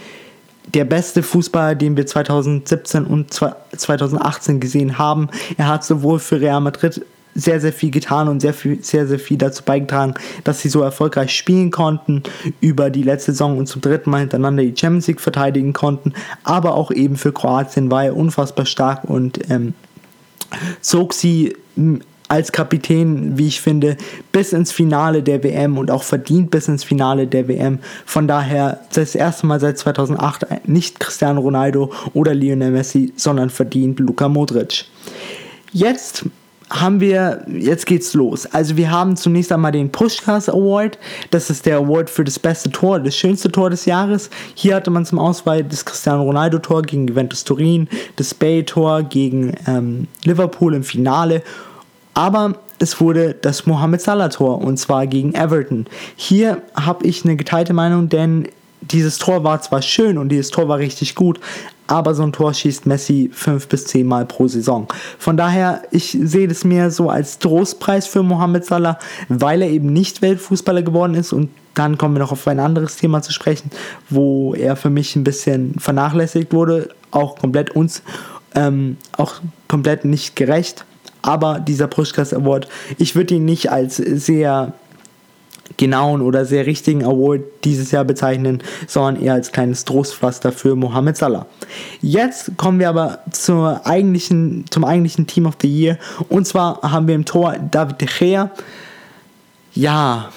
der 0.74 0.84
beste 0.84 1.22
Fußballer, 1.22 1.74
den 1.74 1.96
wir 1.96 2.06
2017 2.06 3.04
und 3.04 3.32
2018 3.32 4.60
gesehen 4.60 4.98
haben. 4.98 5.28
Er 5.56 5.68
hat 5.68 5.84
sowohl 5.84 6.18
für 6.18 6.40
Real 6.40 6.60
Madrid 6.60 7.02
sehr, 7.34 7.60
sehr 7.60 7.72
viel 7.72 7.90
getan 7.90 8.28
und 8.28 8.40
sehr, 8.40 8.52
viel, 8.52 8.82
sehr, 8.82 9.06
sehr 9.06 9.18
viel 9.18 9.38
dazu 9.38 9.62
beigetragen, 9.62 10.14
dass 10.44 10.60
sie 10.60 10.68
so 10.68 10.82
erfolgreich 10.82 11.36
spielen 11.36 11.70
konnten 11.70 12.22
über 12.60 12.90
die 12.90 13.02
letzte 13.02 13.32
Saison 13.32 13.58
und 13.58 13.66
zum 13.66 13.80
dritten 13.80 14.10
Mal 14.10 14.20
hintereinander 14.20 14.64
die 14.64 14.74
Champions 14.76 15.06
League 15.06 15.20
verteidigen 15.20 15.72
konnten. 15.72 16.14
Aber 16.42 16.74
auch 16.74 16.90
eben 16.90 17.16
für 17.16 17.32
Kroatien 17.32 17.90
war 17.90 18.04
er 18.04 18.16
unfassbar 18.16 18.66
stark 18.66 19.04
und 19.04 19.38
ähm, 19.50 19.74
zog 20.80 21.14
sie 21.14 21.56
als 22.28 22.52
Kapitän, 22.52 23.38
wie 23.38 23.48
ich 23.48 23.60
finde, 23.60 23.96
bis 24.32 24.52
ins 24.52 24.70
Finale 24.70 25.22
der 25.22 25.42
WM 25.42 25.78
und 25.78 25.90
auch 25.90 26.02
verdient 26.02 26.50
bis 26.50 26.68
ins 26.68 26.84
Finale 26.84 27.26
der 27.26 27.48
WM. 27.48 27.78
Von 28.04 28.28
daher 28.28 28.80
das 28.92 29.14
erste 29.14 29.46
Mal 29.46 29.60
seit 29.60 29.78
2008 29.78 30.68
nicht 30.68 31.00
Cristiano 31.00 31.40
Ronaldo 31.40 31.92
oder 32.12 32.34
Lionel 32.34 32.70
Messi, 32.70 33.12
sondern 33.16 33.50
verdient 33.50 33.98
Luka 33.98 34.28
Modric. 34.28 34.84
Jetzt 35.72 36.26
haben 36.70 37.00
wir, 37.00 37.44
jetzt 37.48 37.86
geht's 37.86 38.14
los. 38.14 38.46
Also 38.46 38.76
wir 38.76 38.90
haben 38.90 39.16
zunächst 39.16 39.50
einmal 39.52 39.72
den 39.72 39.90
Pushcast 39.90 40.50
Award. 40.50 40.98
Das 41.30 41.50
ist 41.50 41.64
der 41.66 41.78
Award 41.78 42.10
für 42.10 42.24
das 42.24 42.38
beste 42.38 42.70
Tor, 42.70 43.00
das 43.00 43.16
schönste 43.16 43.50
Tor 43.50 43.70
des 43.70 43.86
Jahres. 43.86 44.28
Hier 44.54 44.74
hatte 44.74 44.90
man 44.90 45.06
zum 45.06 45.18
Auswahl 45.18 45.64
das 45.64 45.84
Cristiano 45.84 46.22
Ronaldo 46.22 46.58
Tor 46.58 46.82
gegen 46.82 47.08
Juventus 47.08 47.44
Turin, 47.44 47.88
das 48.16 48.34
Bay 48.34 48.64
Tor 48.64 49.02
gegen 49.02 49.54
ähm, 49.66 50.08
Liverpool 50.24 50.74
im 50.74 50.84
Finale. 50.84 51.42
Aber 52.18 52.54
es 52.80 53.00
wurde 53.00 53.36
das 53.40 53.66
Mohamed 53.66 54.00
Salah 54.00 54.28
Tor 54.28 54.60
und 54.60 54.76
zwar 54.76 55.06
gegen 55.06 55.34
Everton. 55.34 55.86
Hier 56.16 56.62
habe 56.74 57.06
ich 57.06 57.24
eine 57.24 57.36
geteilte 57.36 57.74
Meinung, 57.74 58.08
denn 58.08 58.48
dieses 58.80 59.18
Tor 59.18 59.44
war 59.44 59.62
zwar 59.62 59.82
schön 59.82 60.18
und 60.18 60.28
dieses 60.28 60.50
Tor 60.50 60.66
war 60.66 60.78
richtig 60.78 61.14
gut, 61.14 61.38
aber 61.86 62.16
so 62.16 62.24
ein 62.24 62.32
Tor 62.32 62.52
schießt 62.52 62.86
Messi 62.86 63.30
fünf 63.32 63.68
bis 63.68 63.84
zehn 63.84 64.04
Mal 64.04 64.26
pro 64.26 64.48
Saison. 64.48 64.88
Von 65.16 65.36
daher, 65.36 65.82
ich 65.92 66.18
sehe 66.20 66.48
das 66.48 66.64
mehr 66.64 66.90
so 66.90 67.08
als 67.08 67.38
Trostpreis 67.38 68.08
für 68.08 68.24
Mohamed 68.24 68.64
Salah, 68.64 68.98
weil 69.28 69.62
er 69.62 69.70
eben 69.70 69.92
nicht 69.92 70.20
Weltfußballer 70.20 70.82
geworden 70.82 71.14
ist 71.14 71.32
und 71.32 71.50
dann 71.74 71.98
kommen 71.98 72.16
wir 72.16 72.20
noch 72.20 72.32
auf 72.32 72.48
ein 72.48 72.58
anderes 72.58 72.96
Thema 72.96 73.22
zu 73.22 73.32
sprechen, 73.32 73.70
wo 74.10 74.54
er 74.54 74.74
für 74.74 74.90
mich 74.90 75.14
ein 75.14 75.22
bisschen 75.22 75.78
vernachlässigt 75.78 76.52
wurde, 76.52 76.88
auch 77.12 77.38
komplett 77.38 77.76
uns, 77.76 78.02
ähm, 78.56 78.96
auch 79.16 79.34
komplett 79.68 80.04
nicht 80.04 80.34
gerecht. 80.34 80.84
Aber 81.22 81.60
dieser 81.60 81.86
Pushkas 81.86 82.32
Award, 82.32 82.68
ich 82.98 83.14
würde 83.14 83.34
ihn 83.34 83.44
nicht 83.44 83.70
als 83.70 83.96
sehr 83.96 84.72
genauen 85.76 86.22
oder 86.22 86.44
sehr 86.44 86.66
richtigen 86.66 87.04
Award 87.04 87.42
dieses 87.64 87.90
Jahr 87.90 88.04
bezeichnen, 88.04 88.62
sondern 88.86 89.22
eher 89.22 89.34
als 89.34 89.52
kleines 89.52 89.84
Trostpflaster 89.84 90.52
für 90.52 90.74
Mohamed 90.74 91.16
Salah. 91.16 91.46
Jetzt 92.00 92.56
kommen 92.56 92.78
wir 92.78 92.88
aber 92.88 93.20
zur 93.30 93.86
eigentlichen, 93.86 94.64
zum 94.70 94.84
eigentlichen 94.84 95.26
Team 95.26 95.46
of 95.46 95.56
the 95.60 95.68
Year 95.68 95.98
und 96.28 96.46
zwar 96.46 96.80
haben 96.82 97.06
wir 97.06 97.14
im 97.14 97.24
Tor 97.24 97.56
David 97.70 98.00
de 98.00 98.08
Gea. 98.08 98.50
Ja, 99.74 100.30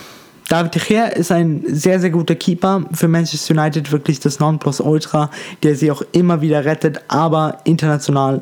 David 0.50 0.75
de 0.75 0.81
Gea 0.81 1.05
ist 1.05 1.31
ein 1.31 1.63
sehr, 1.65 2.00
sehr 2.00 2.09
guter 2.09 2.35
Keeper 2.35 2.83
für 2.91 3.07
Manchester 3.07 3.57
United, 3.57 3.91
wirklich 3.91 4.19
das 4.19 4.39
Nonplusultra, 4.39 5.31
der 5.63 5.75
sie 5.75 5.91
auch 5.91 6.03
immer 6.11 6.41
wieder 6.41 6.65
rettet, 6.65 7.01
aber 7.07 7.59
international 7.63 8.41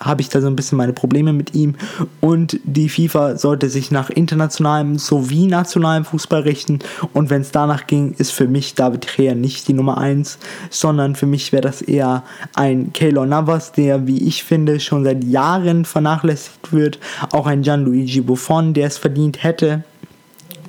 habe 0.00 0.20
ich 0.20 0.28
da 0.28 0.40
so 0.40 0.46
ein 0.46 0.56
bisschen 0.56 0.78
meine 0.78 0.92
Probleme 0.92 1.32
mit 1.32 1.54
ihm. 1.54 1.74
Und 2.20 2.60
die 2.64 2.88
FIFA 2.88 3.36
sollte 3.36 3.68
sich 3.68 3.90
nach 3.90 4.10
internationalem 4.10 4.98
sowie 4.98 5.46
nationalem 5.46 6.04
Fußball 6.04 6.42
richten. 6.42 6.78
Und 7.12 7.30
wenn 7.30 7.42
es 7.42 7.50
danach 7.50 7.86
ging, 7.86 8.14
ist 8.18 8.32
für 8.32 8.46
mich 8.46 8.74
David 8.74 9.06
Gea 9.06 9.34
nicht 9.34 9.68
die 9.68 9.74
Nummer 9.74 9.98
1, 9.98 10.38
sondern 10.70 11.14
für 11.14 11.26
mich 11.26 11.52
wäre 11.52 11.62
das 11.62 11.82
eher 11.82 12.22
ein 12.54 12.92
Keylor 12.92 13.26
Navas, 13.26 13.72
der, 13.72 14.06
wie 14.06 14.26
ich 14.26 14.44
finde, 14.44 14.80
schon 14.80 15.04
seit 15.04 15.24
Jahren 15.24 15.84
vernachlässigt 15.84 16.72
wird. 16.72 16.98
Auch 17.32 17.46
ein 17.46 17.62
Gianluigi 17.62 18.20
Buffon, 18.20 18.74
der 18.74 18.86
es 18.86 18.98
verdient 18.98 19.42
hätte 19.42 19.84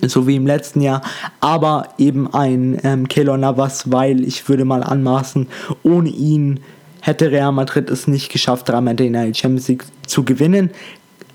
so 0.01 0.27
wie 0.27 0.37
im 0.37 0.47
letzten 0.47 0.79
Jahr, 0.81 1.01
aber 1.41 1.89
eben 1.97 2.33
ein 2.33 2.79
ähm, 2.83 3.07
Keylor 3.09 3.37
Navas, 3.37 3.91
weil 3.91 4.23
ich 4.23 4.47
würde 4.47 4.63
mal 4.63 4.81
anmaßen, 4.81 5.47
ohne 5.83 6.07
ihn 6.07 6.61
hätte 7.01 7.31
Real 7.31 7.51
Madrid 7.51 7.89
es 7.89 8.07
nicht 8.07 8.31
geschafft, 8.31 8.69
dreimal 8.69 8.95
die 8.95 9.11
Champions 9.33 9.67
League 9.67 9.85
zu 10.07 10.23
gewinnen. 10.23 10.71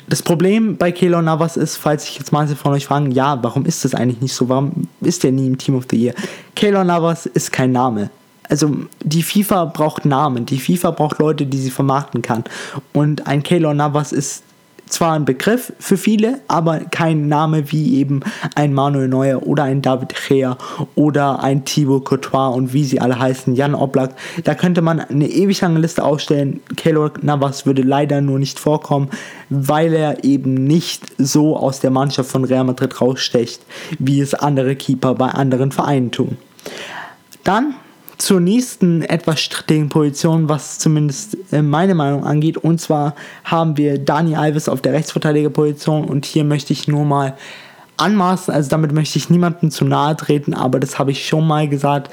Das 0.06 0.22
Problem 0.22 0.76
bei 0.76 0.92
Keylor 0.92 1.22
Navas 1.22 1.56
ist, 1.56 1.76
falls 1.76 2.04
sich 2.04 2.18
jetzt 2.18 2.30
manche 2.30 2.56
von 2.56 2.72
euch 2.72 2.86
fragen, 2.86 3.10
ja, 3.10 3.42
warum 3.42 3.64
ist 3.64 3.84
das 3.84 3.94
eigentlich 3.94 4.20
nicht 4.20 4.34
so? 4.34 4.48
Warum 4.48 4.86
ist 5.00 5.24
der 5.24 5.32
nie 5.32 5.46
im 5.46 5.56
Team 5.56 5.76
of 5.76 5.84
the 5.90 5.96
Year? 5.96 6.14
Keylor 6.54 6.84
Navas 6.84 7.26
ist 7.26 7.52
kein 7.52 7.72
Name. 7.72 8.10
Also 8.48 8.76
die 9.02 9.22
FIFA 9.22 9.64
braucht 9.66 10.04
Namen, 10.04 10.44
die 10.44 10.58
FIFA 10.58 10.90
braucht 10.90 11.18
Leute, 11.18 11.46
die 11.46 11.56
sie 11.56 11.70
vermarkten 11.70 12.20
kann. 12.20 12.44
Und 12.92 13.26
ein 13.26 13.42
Keylor 13.42 13.72
Navas 13.72 14.12
ist 14.12 14.42
zwar 14.86 15.14
ein 15.14 15.24
Begriff 15.24 15.72
für 15.78 15.96
viele, 15.96 16.40
aber 16.48 16.80
kein 16.80 17.28
Name 17.28 17.70
wie 17.72 17.96
eben 17.96 18.20
ein 18.54 18.72
Manuel 18.72 19.08
Neuer 19.08 19.42
oder 19.46 19.64
ein 19.64 19.82
David 19.82 20.14
Gea 20.14 20.56
oder 20.94 21.42
ein 21.42 21.64
Thibaut 21.64 22.04
Courtois 22.04 22.48
und 22.48 22.72
wie 22.72 22.84
sie 22.84 23.00
alle 23.00 23.18
heißen, 23.18 23.54
Jan 23.54 23.74
Oblak. 23.74 24.14
Da 24.44 24.54
könnte 24.54 24.82
man 24.82 25.00
eine 25.00 25.28
ewig 25.28 25.60
lange 25.60 25.80
Liste 25.80 26.04
aufstellen. 26.04 26.60
Keylor 26.76 27.12
Navas 27.22 27.66
würde 27.66 27.82
leider 27.82 28.20
nur 28.20 28.38
nicht 28.38 28.58
vorkommen, 28.58 29.08
weil 29.50 29.92
er 29.94 30.24
eben 30.24 30.54
nicht 30.54 31.04
so 31.18 31.56
aus 31.56 31.80
der 31.80 31.90
Mannschaft 31.90 32.30
von 32.30 32.44
Real 32.44 32.64
Madrid 32.64 33.00
rausstecht, 33.00 33.62
wie 33.98 34.20
es 34.20 34.34
andere 34.34 34.76
Keeper 34.76 35.14
bei 35.14 35.28
anderen 35.28 35.72
Vereinen 35.72 36.10
tun. 36.10 36.36
Dann 37.42 37.74
zur 38.18 38.40
nächsten 38.40 39.02
etwas 39.02 39.40
strittigen 39.40 39.88
Position, 39.88 40.48
was 40.48 40.78
zumindest 40.78 41.36
äh, 41.52 41.62
meine 41.62 41.94
Meinung 41.94 42.24
angeht. 42.24 42.56
Und 42.56 42.80
zwar 42.80 43.14
haben 43.44 43.76
wir 43.76 43.98
Dani 43.98 44.36
Alves 44.36 44.68
auf 44.68 44.80
der 44.80 44.92
Rechtsverteidigerposition 44.92 46.04
und 46.04 46.24
hier 46.26 46.44
möchte 46.44 46.72
ich 46.72 46.88
nur 46.88 47.04
mal 47.04 47.36
anmaßen, 47.96 48.52
also 48.52 48.70
damit 48.70 48.92
möchte 48.92 49.18
ich 49.18 49.30
niemandem 49.30 49.70
zu 49.70 49.84
nahe 49.84 50.16
treten, 50.16 50.54
aber 50.54 50.80
das 50.80 50.98
habe 50.98 51.12
ich 51.12 51.26
schon 51.26 51.46
mal 51.46 51.68
gesagt. 51.68 52.12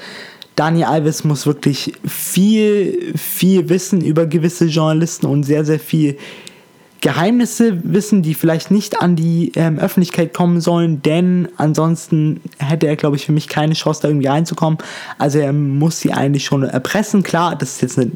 Dani 0.54 0.84
Alves 0.84 1.24
muss 1.24 1.46
wirklich 1.46 1.94
viel, 2.06 3.14
viel 3.16 3.68
wissen 3.68 4.02
über 4.02 4.26
gewisse 4.26 4.66
Journalisten 4.66 5.26
und 5.26 5.44
sehr, 5.44 5.64
sehr 5.64 5.80
viel 5.80 6.18
Geheimnisse 7.02 7.80
wissen, 7.82 8.22
die 8.22 8.32
vielleicht 8.32 8.70
nicht 8.70 9.02
an 9.02 9.16
die 9.16 9.50
ähm, 9.56 9.78
Öffentlichkeit 9.78 10.32
kommen 10.32 10.60
sollen, 10.60 11.02
denn 11.02 11.48
ansonsten 11.56 12.40
hätte 12.58 12.86
er, 12.86 12.94
glaube 12.94 13.16
ich, 13.16 13.26
für 13.26 13.32
mich 13.32 13.48
keine 13.48 13.74
Chance, 13.74 14.02
da 14.02 14.08
irgendwie 14.08 14.28
reinzukommen. 14.28 14.78
Also 15.18 15.40
er 15.40 15.52
muss 15.52 15.98
sie 15.98 16.12
eigentlich 16.12 16.44
schon 16.44 16.62
erpressen. 16.62 17.24
Klar, 17.24 17.56
das 17.56 17.74
ist 17.74 17.82
jetzt 17.82 17.98
eine 17.98 18.12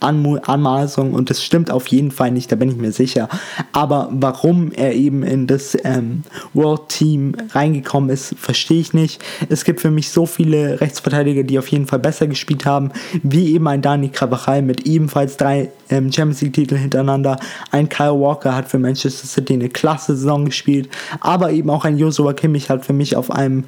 Anmaßung 0.00 1.12
und 1.12 1.30
das 1.30 1.42
stimmt 1.42 1.70
auf 1.70 1.88
jeden 1.88 2.10
Fall 2.10 2.30
nicht, 2.30 2.52
da 2.52 2.56
bin 2.56 2.70
ich 2.70 2.76
mir 2.76 2.92
sicher. 2.92 3.28
Aber 3.72 4.08
warum 4.12 4.70
er 4.72 4.94
eben 4.94 5.22
in 5.22 5.46
das 5.46 5.76
ähm, 5.84 6.22
World 6.54 6.88
Team 6.88 7.34
reingekommen 7.50 8.10
ist, 8.10 8.34
verstehe 8.38 8.80
ich 8.80 8.92
nicht. 8.92 9.22
Es 9.48 9.64
gibt 9.64 9.80
für 9.80 9.90
mich 9.90 10.10
so 10.10 10.26
viele 10.26 10.80
Rechtsverteidiger, 10.80 11.42
die 11.42 11.58
auf 11.58 11.68
jeden 11.68 11.86
Fall 11.86 11.98
besser 11.98 12.26
gespielt 12.26 12.66
haben, 12.66 12.92
wie 13.22 13.54
eben 13.54 13.66
ein 13.66 13.82
Dani 13.82 14.08
Carvajal 14.08 14.62
mit 14.62 14.86
ebenfalls 14.86 15.36
drei 15.36 15.70
ähm, 15.90 16.12
Champions 16.12 16.42
League 16.42 16.52
Titeln 16.52 16.80
hintereinander. 16.80 17.38
Ein 17.70 17.88
Kyle 17.88 18.18
Walker 18.18 18.54
hat 18.54 18.68
für 18.68 18.78
Manchester 18.78 19.26
City 19.26 19.54
eine 19.54 19.68
klasse 19.68 20.16
Saison 20.16 20.44
gespielt, 20.44 20.88
aber 21.20 21.50
eben 21.50 21.70
auch 21.70 21.84
ein 21.84 21.98
Joshua 21.98 22.32
Kimmich 22.32 22.70
hat 22.70 22.84
für 22.84 22.92
mich 22.92 23.16
auf 23.16 23.30
einem 23.30 23.64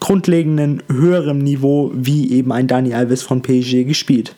grundlegenden 0.00 0.82
höheren 0.88 1.38
Niveau 1.38 1.90
wie 1.94 2.32
eben 2.32 2.52
ein 2.52 2.66
Dani 2.66 2.94
Alves 2.94 3.22
von 3.22 3.42
PSG 3.42 3.84
gespielt. 3.84 4.34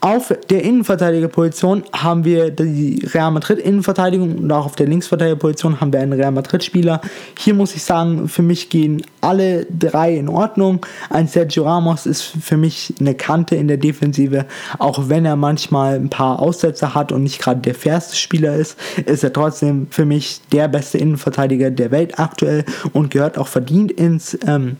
Auf 0.00 0.32
der 0.50 0.62
Innenverteidigerposition 0.62 1.82
haben 1.92 2.24
wir 2.24 2.50
die 2.50 3.02
Real 3.12 3.30
Madrid 3.30 3.58
Innenverteidigung 3.58 4.36
und 4.36 4.52
auch 4.52 4.66
auf 4.66 4.76
der 4.76 4.86
Linksverteidigerposition 4.86 5.80
haben 5.80 5.92
wir 5.92 6.00
einen 6.00 6.12
Real 6.12 6.30
Madrid 6.30 6.62
Spieler. 6.62 7.00
Hier 7.38 7.54
muss 7.54 7.74
ich 7.74 7.82
sagen, 7.82 8.28
für 8.28 8.42
mich 8.42 8.68
gehen 8.68 9.02
alle 9.20 9.66
drei 9.66 10.14
in 10.14 10.28
Ordnung. 10.28 10.84
Ein 11.10 11.26
Sergio 11.26 11.64
Ramos 11.64 12.06
ist 12.06 12.22
für 12.22 12.56
mich 12.56 12.94
eine 13.00 13.14
Kante 13.14 13.56
in 13.56 13.68
der 13.68 13.78
Defensive, 13.78 14.46
auch 14.78 15.08
wenn 15.08 15.24
er 15.24 15.36
manchmal 15.36 15.96
ein 15.96 16.10
paar 16.10 16.40
Aussätze 16.40 16.94
hat 16.94 17.10
und 17.10 17.22
nicht 17.22 17.40
gerade 17.40 17.60
der 17.60 17.74
fairste 17.74 18.16
Spieler 18.16 18.54
ist, 18.54 18.78
ist 19.06 19.24
er 19.24 19.32
trotzdem 19.32 19.88
für 19.90 20.04
mich 20.04 20.40
der 20.52 20.68
beste 20.68 20.98
Innenverteidiger 20.98 21.70
der 21.70 21.90
Welt 21.90 22.18
aktuell 22.18 22.64
und 22.92 23.10
gehört 23.10 23.38
auch 23.38 23.48
verdient 23.48 23.90
ins 23.90 24.38
ähm, 24.46 24.76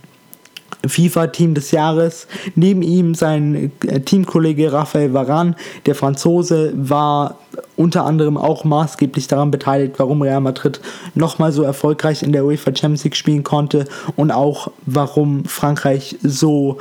FIFA-Team 0.87 1.55
des 1.55 1.71
Jahres. 1.71 2.27
Neben 2.55 2.83
ihm 2.83 3.15
sein 3.15 3.73
äh, 3.87 4.01
Teamkollege 4.01 4.73
Raphael 4.73 5.13
Varane, 5.13 5.55
der 5.87 5.95
Franzose, 5.95 6.73
war 6.75 7.39
unter 7.77 8.05
anderem 8.05 8.37
auch 8.37 8.65
maßgeblich 8.65 9.29
daran 9.29 9.51
beteiligt, 9.51 9.95
warum 9.99 10.23
Real 10.23 10.41
Madrid 10.41 10.81
nochmal 11.15 11.53
so 11.53 11.63
erfolgreich 11.63 12.23
in 12.23 12.33
der 12.33 12.45
UEFA 12.45 12.75
Champions 12.75 13.05
League 13.05 13.17
spielen 13.17 13.45
konnte 13.45 13.87
und 14.17 14.31
auch 14.31 14.71
warum 14.87 15.45
Frankreich 15.45 16.17
so 16.23 16.79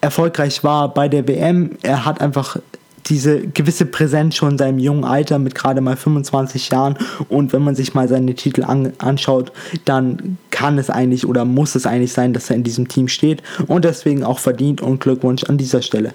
erfolgreich 0.00 0.62
war 0.62 0.92
bei 0.92 1.08
der 1.08 1.26
WM. 1.26 1.78
Er 1.82 2.04
hat 2.04 2.20
einfach 2.20 2.58
diese 3.06 3.46
gewisse 3.46 3.86
Präsenz 3.86 4.36
schon 4.36 4.52
in 4.52 4.58
seinem 4.58 4.78
jungen 4.78 5.04
Alter 5.04 5.38
mit 5.38 5.54
gerade 5.54 5.80
mal 5.80 5.96
25 5.96 6.70
Jahren 6.70 6.96
und 7.28 7.52
wenn 7.52 7.62
man 7.62 7.74
sich 7.74 7.94
mal 7.94 8.08
seine 8.08 8.34
Titel 8.34 8.64
an, 8.64 8.92
anschaut, 8.98 9.52
dann 9.84 10.38
kann 10.50 10.78
es 10.78 10.90
eigentlich 10.90 11.26
oder 11.26 11.44
muss 11.44 11.74
es 11.74 11.86
eigentlich 11.86 12.12
sein, 12.12 12.32
dass 12.32 12.50
er 12.50 12.56
in 12.56 12.64
diesem 12.64 12.88
Team 12.88 13.08
steht 13.08 13.42
und 13.66 13.84
deswegen 13.84 14.24
auch 14.24 14.38
verdient 14.38 14.80
und 14.80 15.00
Glückwunsch 15.00 15.44
an 15.44 15.58
dieser 15.58 15.82
Stelle. 15.82 16.14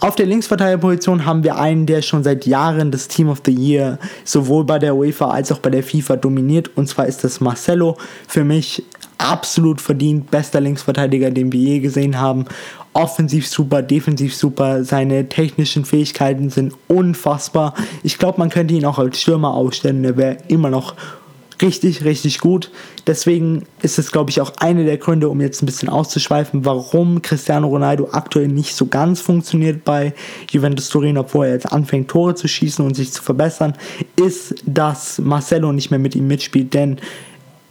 Auf 0.00 0.14
der 0.14 0.26
Linksverteidigerposition 0.26 1.24
haben 1.24 1.42
wir 1.42 1.58
einen, 1.58 1.86
der 1.86 2.02
schon 2.02 2.22
seit 2.22 2.46
Jahren 2.46 2.90
das 2.90 3.08
Team 3.08 3.28
of 3.28 3.42
the 3.44 3.52
Year 3.52 3.98
sowohl 4.24 4.64
bei 4.64 4.78
der 4.78 4.94
UEFA 4.94 5.30
als 5.30 5.50
auch 5.50 5.58
bei 5.58 5.70
der 5.70 5.82
FIFA 5.82 6.16
dominiert 6.16 6.70
und 6.76 6.88
zwar 6.88 7.06
ist 7.06 7.24
das 7.24 7.40
Marcelo. 7.40 7.96
Für 8.28 8.44
mich 8.44 8.84
absolut 9.18 9.80
verdient 9.80 10.30
bester 10.30 10.60
Linksverteidiger, 10.60 11.32
den 11.32 11.52
wir 11.52 11.60
je 11.60 11.80
gesehen 11.80 12.20
haben 12.20 12.46
offensiv 12.98 13.46
super, 13.46 13.82
defensiv 13.82 14.34
super. 14.34 14.82
Seine 14.84 15.28
technischen 15.28 15.84
Fähigkeiten 15.84 16.50
sind 16.50 16.74
unfassbar. 16.88 17.74
Ich 18.02 18.18
glaube, 18.18 18.38
man 18.38 18.50
könnte 18.50 18.74
ihn 18.74 18.84
auch 18.84 18.98
als 18.98 19.20
Stürmer 19.20 19.54
aufstellen. 19.54 20.04
Er 20.04 20.16
wäre 20.16 20.38
immer 20.48 20.68
noch 20.68 20.94
richtig, 21.62 22.04
richtig 22.04 22.40
gut. 22.40 22.70
Deswegen 23.06 23.64
ist 23.82 23.98
es, 23.98 24.12
glaube 24.12 24.30
ich, 24.30 24.40
auch 24.40 24.52
einer 24.58 24.84
der 24.84 24.98
Gründe, 24.98 25.28
um 25.28 25.40
jetzt 25.40 25.62
ein 25.62 25.66
bisschen 25.66 25.88
auszuschweifen, 25.88 26.64
warum 26.64 27.22
Cristiano 27.22 27.68
Ronaldo 27.68 28.08
aktuell 28.12 28.48
nicht 28.48 28.74
so 28.74 28.86
ganz 28.86 29.20
funktioniert 29.20 29.84
bei 29.84 30.14
Juventus 30.50 30.88
Turin, 30.88 31.18
obwohl 31.18 31.46
er 31.46 31.52
jetzt 31.52 31.70
anfängt, 31.72 32.08
Tore 32.08 32.34
zu 32.34 32.48
schießen 32.48 32.84
und 32.84 32.94
sich 32.94 33.12
zu 33.12 33.22
verbessern, 33.22 33.74
ist, 34.16 34.54
dass 34.66 35.18
Marcelo 35.18 35.72
nicht 35.72 35.90
mehr 35.90 36.00
mit 36.00 36.14
ihm 36.14 36.26
mitspielt. 36.26 36.74
Denn 36.74 36.98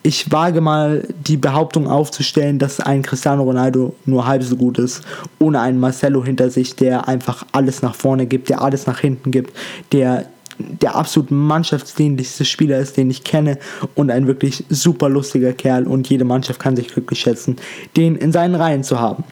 ich 0.03 0.31
wage 0.31 0.61
mal 0.61 1.05
die 1.27 1.35
Behauptung 1.35 1.87
aufzustellen, 1.87 2.59
dass 2.59 2.79
ein 2.79 3.01
Cristiano 3.01 3.43
Ronaldo 3.43 3.93
nur 4.05 4.25
halb 4.25 4.41
so 4.41 4.55
gut 4.55 4.79
ist, 4.79 5.01
ohne 5.37 5.59
einen 5.59 5.79
Marcelo 5.79 6.23
hinter 6.23 6.49
sich, 6.49 6.75
der 6.75 7.07
einfach 7.09 7.45
alles 7.51 7.81
nach 7.81 7.93
vorne 7.93 8.25
gibt, 8.25 8.47
der 8.49 8.61
alles 8.61 8.87
nach 8.87 8.99
hinten 8.99 9.31
gibt, 9.31 9.53
der 9.91 10.27
der 10.59 10.95
absolut 10.95 11.31
mannschaftsdienlichste 11.31 12.45
Spieler 12.45 12.79
ist, 12.79 12.97
den 12.97 13.09
ich 13.09 13.23
kenne 13.23 13.57
und 13.95 14.11
ein 14.11 14.27
wirklich 14.27 14.63
super 14.69 15.09
lustiger 15.09 15.53
Kerl 15.53 15.87
und 15.87 16.09
jede 16.09 16.25
Mannschaft 16.25 16.59
kann 16.59 16.75
sich 16.75 16.87
glücklich 16.87 17.19
schätzen, 17.19 17.57
den 17.95 18.15
in 18.15 18.31
seinen 18.31 18.55
Reihen 18.55 18.83
zu 18.83 18.99
haben. 18.99 19.23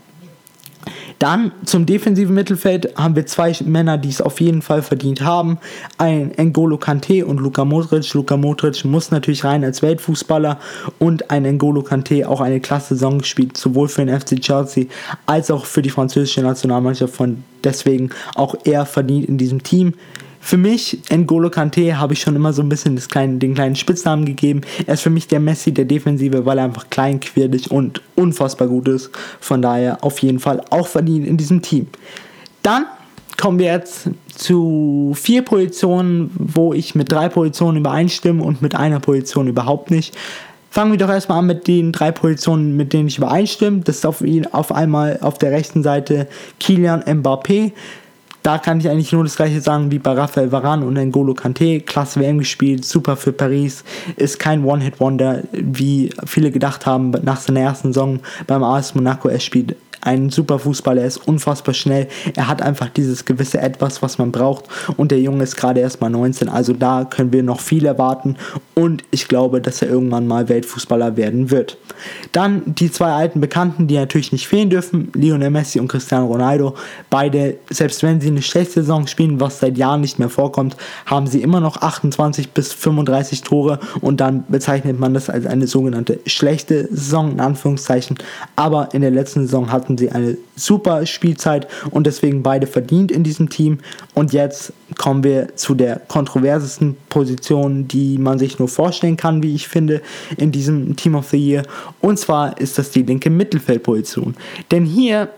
Dann 1.20 1.52
zum 1.64 1.86
defensiven 1.86 2.36
Mittelfeld 2.36 2.98
haben 2.98 3.16
wir 3.16 3.26
zwei 3.26 3.56
Männer, 3.64 3.98
die 3.98 4.10
es 4.10 4.22
auf 4.22 4.42
jeden 4.42 4.62
Fall 4.62 4.82
verdient 4.82 5.22
haben. 5.22 5.58
Ein 5.98 6.34
N'Golo 6.34 6.78
Kante 6.78 7.26
und 7.26 7.40
Luka 7.40 7.64
Modric. 7.64 8.14
Luka 8.14 8.36
Modric 8.36 8.84
muss 8.84 9.12
natürlich 9.12 9.44
rein 9.46 9.64
als 9.64 9.82
Weltfußballer 9.82 10.60
und 11.00 11.32
ein 11.32 11.46
N'Golo 11.46 11.84
Kante 11.84 12.28
auch 12.28 12.42
eine 12.42 12.60
klasse 12.60 12.96
Saison 12.96 13.20
gespielt, 13.20 13.56
sowohl 13.56 13.88
für 13.88 14.06
den 14.06 14.20
FC 14.20 14.42
Chelsea 14.42 14.86
als 15.26 15.50
auch 15.52 15.66
für 15.66 15.82
die 15.82 15.90
französische 15.90 16.42
Nationalmannschaft. 16.42 17.16
Von 17.16 17.44
deswegen 17.64 18.10
auch 18.36 18.56
er 18.66 18.86
verdient 18.86 19.28
in 19.30 19.38
diesem 19.38 19.64
Team. 19.64 19.94
Für 20.46 20.58
mich, 20.58 21.00
N'Golo 21.10 21.50
Kante, 21.50 21.98
habe 21.98 22.14
ich 22.14 22.22
schon 22.22 22.36
immer 22.36 22.54
so 22.54 22.62
ein 22.62 22.70
bisschen 22.70 22.96
kleine, 22.98 23.40
den 23.40 23.56
kleinen 23.56 23.76
Spitznamen 23.76 24.26
gegeben. 24.26 24.62
Er 24.86 24.94
ist 24.94 25.02
für 25.02 25.10
mich 25.10 25.28
der 25.28 25.40
Messi 25.40 25.74
der 25.74 25.86
Defensive, 25.86 26.46
weil 26.46 26.60
er 26.60 26.66
einfach 26.66 26.88
klein, 26.92 27.20
quirlig 27.20 27.72
und 27.72 28.04
unfassbar 28.14 28.68
gut 28.68 28.88
ist. 28.88 29.10
Von 29.40 29.64
daher 29.64 30.04
auf 30.04 30.20
jeden 30.20 30.38
Fall 30.38 30.62
auch 30.70 30.86
verdient 30.86 31.26
in 31.26 31.38
diesem 31.38 31.64
Team. 31.64 31.88
Dann 32.62 32.86
kommen 33.42 33.58
wir 33.58 33.72
jetzt 33.72 34.12
zu 34.36 35.14
vier 35.16 35.42
Positionen, 35.42 36.30
wo 36.38 36.74
ich 36.74 36.94
mit 36.94 37.12
drei 37.12 37.28
Positionen 37.28 37.80
übereinstimme 37.80 38.44
und 38.44 38.62
mit 38.62 38.76
einer 38.76 39.00
Position 39.00 39.48
überhaupt 39.48 39.90
nicht. 39.90 40.16
Fangen 40.70 40.92
wir 40.92 41.00
doch 41.00 41.10
erstmal 41.10 41.40
an 41.40 41.48
mit 41.48 41.66
den 41.66 41.92
drei 41.92 42.12
Positionen, 42.12 42.78
mit 42.78 42.94
denen 42.94 43.08
ich 43.08 43.18
übereinstimme. 43.18 43.80
Das 43.80 43.96
ist 43.96 44.06
auf, 44.06 44.24
auf 44.52 44.72
einmal 44.72 45.18
auf 45.22 45.40
der 45.40 45.50
rechten 45.50 45.82
Seite 45.82 46.28
Kilian 46.60 47.02
Mbappé 47.02 47.72
da 48.46 48.60
kann 48.60 48.80
ich 48.80 48.88
eigentlich 48.88 49.12
nur 49.12 49.24
das 49.24 49.38
gleiche 49.38 49.60
sagen 49.60 49.90
wie 49.90 49.98
bei 49.98 50.12
Rafael 50.12 50.52
Varane 50.52 50.86
und 50.86 51.00
N'Golo 51.00 51.34
Kante. 51.34 51.80
Klasse 51.80 52.20
WM 52.20 52.38
gespielt, 52.38 52.86
super 52.86 53.18
für 53.18 53.34
Paris. 53.34 53.84
Ist 54.18 54.38
kein 54.38 54.64
One-Hit-Wonder, 54.64 55.42
wie 55.52 56.12
viele 56.28 56.52
gedacht 56.52 56.86
haben 56.86 57.10
nach 57.24 57.42
seiner 57.42 57.62
ersten 57.62 57.92
Saison 57.92 58.20
beim 58.46 58.64
AS 58.64 58.94
Monaco. 58.94 59.30
Er 59.30 59.40
spielt 59.40 59.76
ein 60.06 60.30
super 60.30 60.60
Fußballer, 60.60 61.02
er 61.02 61.08
ist 61.08 61.28
unfassbar 61.28 61.74
schnell, 61.74 62.08
er 62.36 62.48
hat 62.48 62.62
einfach 62.62 62.90
dieses 62.90 63.26
gewisse 63.26 63.60
Etwas, 63.60 64.02
was 64.02 64.18
man 64.18 64.32
braucht 64.32 64.66
und 64.98 65.12
der 65.12 65.20
Junge 65.20 65.44
ist 65.44 65.58
gerade 65.58 65.80
erst 65.80 66.00
mal 66.00 66.10
19, 66.10 66.48
also 66.48 66.74
da 66.74 67.06
können 67.06 67.34
wir 67.34 67.42
noch 67.42 67.60
viel 67.60 67.86
erwarten 67.86 68.38
und 68.76 69.04
ich 69.10 69.28
glaube, 69.28 69.62
dass 69.62 69.82
er 69.82 69.90
irgendwann 69.90 70.28
mal 70.28 70.48
Weltfußballer 70.48 71.18
werden 71.18 71.50
wird. 71.50 71.78
Dann 72.32 72.62
die 72.66 72.92
zwei 72.92 73.12
alten 73.12 73.42
Bekannten, 73.42 73.88
die 73.88 73.96
natürlich 73.96 74.32
nicht 74.32 74.48
fehlen 74.48 74.70
dürfen, 74.70 75.12
Lionel 75.14 75.50
Messi 75.50 75.80
und 75.80 75.88
Cristiano 75.88 76.28
Ronaldo. 76.28 76.76
Beide, 77.10 77.58
selbst 77.70 78.04
wenn 78.04 78.22
sie 78.22 78.32
eine 78.36 78.42
schlechte 78.42 78.82
Saison 78.82 79.08
spielen, 79.08 79.40
was 79.40 79.60
seit 79.60 79.78
Jahren 79.78 80.02
nicht 80.02 80.20
mehr 80.20 80.30
vorkommt, 80.30 80.76
haben 81.06 81.28
sie 81.28 81.42
immer 81.42 81.60
noch 81.60 81.78
28 81.78 82.52
bis 82.52 82.74
35 82.74 83.42
Tore 83.42 83.80
und 84.02 84.20
dann 84.20 84.44
bezeichnet 84.48 85.00
man 85.00 85.14
das 85.14 85.30
als 85.30 85.46
eine 85.46 85.68
sogenannte 85.68 86.20
schlechte 86.26 86.88
Saison 86.92 87.32
in 87.32 87.40
Anführungszeichen. 87.40 88.18
Aber 88.56 88.94
in 88.94 89.02
der 89.02 89.12
letzten 89.12 89.42
Saison 89.42 89.72
hatten 89.72 89.98
sie 89.98 90.12
eine 90.12 90.38
super 90.56 91.06
Spielzeit 91.06 91.68
und 91.92 92.08
deswegen 92.08 92.44
beide 92.44 92.68
verdient 92.68 93.12
in 93.12 93.24
diesem 93.24 93.50
Team. 93.50 93.80
Und 94.14 94.34
jetzt 94.34 94.74
kommen 94.98 95.24
wir 95.24 95.56
zu 95.56 95.74
der 95.74 96.02
kontroversesten 96.08 96.98
Position, 97.10 97.88
die 97.88 98.18
man 98.18 98.40
sich 98.40 98.60
nur 98.60 98.68
vorstellen 98.68 99.18
kann, 99.18 99.42
wie 99.44 99.56
ich 99.56 99.68
finde, 99.68 100.02
in 100.38 100.52
diesem 100.52 100.96
Team 100.96 101.16
of 101.16 101.30
the 101.30 101.38
Year. 101.38 101.64
Und 102.02 102.20
zwar 102.20 102.60
ist 102.60 102.78
das 102.78 102.92
die 102.92 103.04
linke 103.04 103.30
Mittelfeldposition. 103.30 104.36
Denn 104.72 104.86
hier 104.86 105.30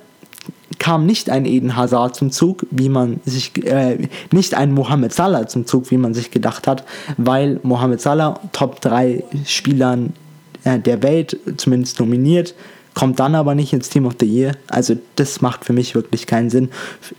kam 0.80 1.06
nicht 1.06 1.30
ein 1.30 1.46
Eden 1.46 1.76
Hazard 1.76 2.16
zum 2.16 2.32
Zug, 2.32 2.66
wie 2.72 2.90
man 2.90 3.20
sich, 3.26 3.66
äh, 3.66 4.08
nicht 4.32 4.54
ein 4.54 4.72
Mohamed 4.72 5.14
Salah 5.14 5.48
zum 5.48 5.66
Zug, 5.66 5.92
wie 5.92 5.98
man 5.98 6.14
sich 6.14 6.32
gedacht 6.32 6.68
hat, 6.68 6.84
weil 7.18 7.60
Mohamed 7.64 8.02
Salah 8.02 8.40
Top 8.52 8.82
3 8.82 9.24
Spielern 9.46 10.14
äh, 10.64 10.80
der 10.80 11.04
Welt 11.04 11.38
zumindest 11.58 12.00
nominiert 12.00 12.54
kommt 12.98 13.20
dann 13.20 13.36
aber 13.36 13.54
nicht 13.54 13.74
ins 13.74 13.90
Team 13.90 14.08
of 14.08 14.16
the 14.20 14.26
Year. 14.26 14.54
Also 14.70 14.96
das 15.18 15.40
macht 15.40 15.64
für 15.64 15.72
mich 15.72 15.94
wirklich 15.94 16.26
keinen 16.26 16.50
Sinn. 16.50 16.70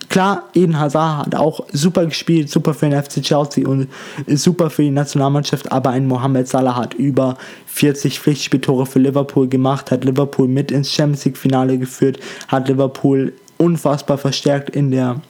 Klar, 0.08 0.48
Eden 0.52 0.80
Hazard 0.80 1.26
hat 1.26 1.34
auch 1.36 1.64
super 1.72 2.04
gespielt, 2.04 2.50
super 2.50 2.74
für 2.74 2.88
den 2.88 3.00
FC 3.00 3.22
Chelsea 3.22 3.64
und 3.64 3.86
super 4.26 4.70
für 4.70 4.82
die 4.82 4.90
Nationalmannschaft, 4.90 5.70
aber 5.70 5.90
ein 5.90 6.08
Mohamed 6.08 6.48
Salah 6.48 6.74
hat 6.74 6.94
über 6.94 7.38
40 7.68 8.18
Pflichtspieltore 8.18 8.86
für 8.86 8.98
Liverpool 8.98 9.46
gemacht, 9.46 9.92
hat 9.92 10.04
Liverpool 10.04 10.48
mit 10.48 10.72
ins 10.72 10.92
Champions 10.92 11.24
League 11.24 11.38
Finale 11.38 11.78
geführt, 11.78 12.18
hat 12.48 12.66
Liverpool 12.66 13.32
unfassbar 13.56 14.18
verstärkt 14.18 14.70
in 14.70 14.90
der 14.90 15.20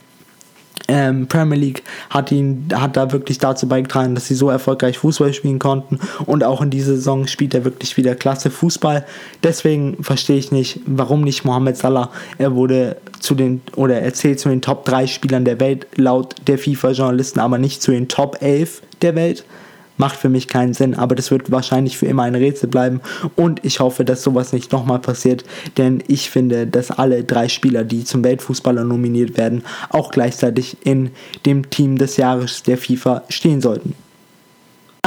ähm, 0.87 1.27
Premier 1.27 1.59
League 1.59 1.83
hat 2.11 2.31
ihn, 2.33 2.69
hat 2.75 2.97
da 2.97 3.13
wirklich 3.13 3.39
dazu 3.39 3.69
beigetragen, 3.69 4.15
dass 4.15 4.27
sie 4.27 4.35
so 4.35 4.49
erfolgreich 4.49 4.99
Fußball 4.99 5.33
spielen 5.35 5.59
konnten 5.59 5.99
und 6.27 6.45
auch 6.45 6.63
in 6.63 6.71
dieser 6.71 6.95
Saison 6.95 7.27
spielt 7.27 7.55
er 7.55 7.65
wirklich 7.65 7.97
wieder 7.97 8.15
klasse 8.15 8.51
Fußball. 8.51 9.05
Deswegen 9.43 10.03
verstehe 10.03 10.39
ich 10.39 10.53
nicht, 10.53 10.81
warum 10.87 11.23
nicht 11.23 11.45
Mohamed 11.45 11.77
Salah. 11.77 12.11
Er 12.39 12.55
wurde 12.55 12.97
zu 13.21 13.35
den 13.35 13.61
oder 13.77 14.01
er 14.01 14.15
zählt 14.15 14.41
zu 14.41 14.49
den 14.49 14.63
Top 14.63 14.85
3 14.85 15.07
Spielern 15.07 15.45
der 15.45 15.61
Welt 15.61 15.87
laut 15.97 16.37
der 16.47 16.59
FIFA-Journalisten, 16.59 17.41
aber 17.41 17.59
nicht 17.59 17.83
zu 17.83 17.91
den 17.91 18.09
Top 18.09 18.39
11 18.41 18.83
der 19.03 19.15
Welt 19.15 19.45
macht 19.99 20.17
für 20.17 20.29
mich 20.29 20.49
keinen 20.49 20.75
Sinn, 20.75 20.95
aber 20.95 21.15
das 21.15 21.31
wird 21.31 21.51
wahrscheinlich 21.51 21.99
für 21.99 22.07
immer 22.07 22.23
ein 22.23 22.35
Rätsel 22.35 22.69
bleiben 22.69 23.01
und 23.37 23.65
ich 23.65 23.81
hoffe, 23.81 24.05
dass 24.05 24.23
sowas 24.23 24.53
nicht 24.53 24.73
nochmal 24.73 24.99
passiert, 24.99 25.45
denn 25.77 26.03
ich 26.09 26.31
finde, 26.31 26.67
dass 26.67 26.91
alle 26.91 27.25
drei 27.25 27.49
Spieler, 27.49 27.85
die 27.85 28.05
zum 28.05 28.25
Weltfußballer 28.25 28.85
nominiert 28.85 29.37
werden, 29.37 29.65
auch 29.91 30.11
gleichzeitig 30.11 30.77
in 30.85 31.11
dem 31.45 31.69
Team 31.71 31.99
des 31.99 32.17
Jahres 32.17 32.63
der 32.63 32.79
FIFA 32.79 33.23
stehen 33.29 33.61
sollten. 33.61 33.95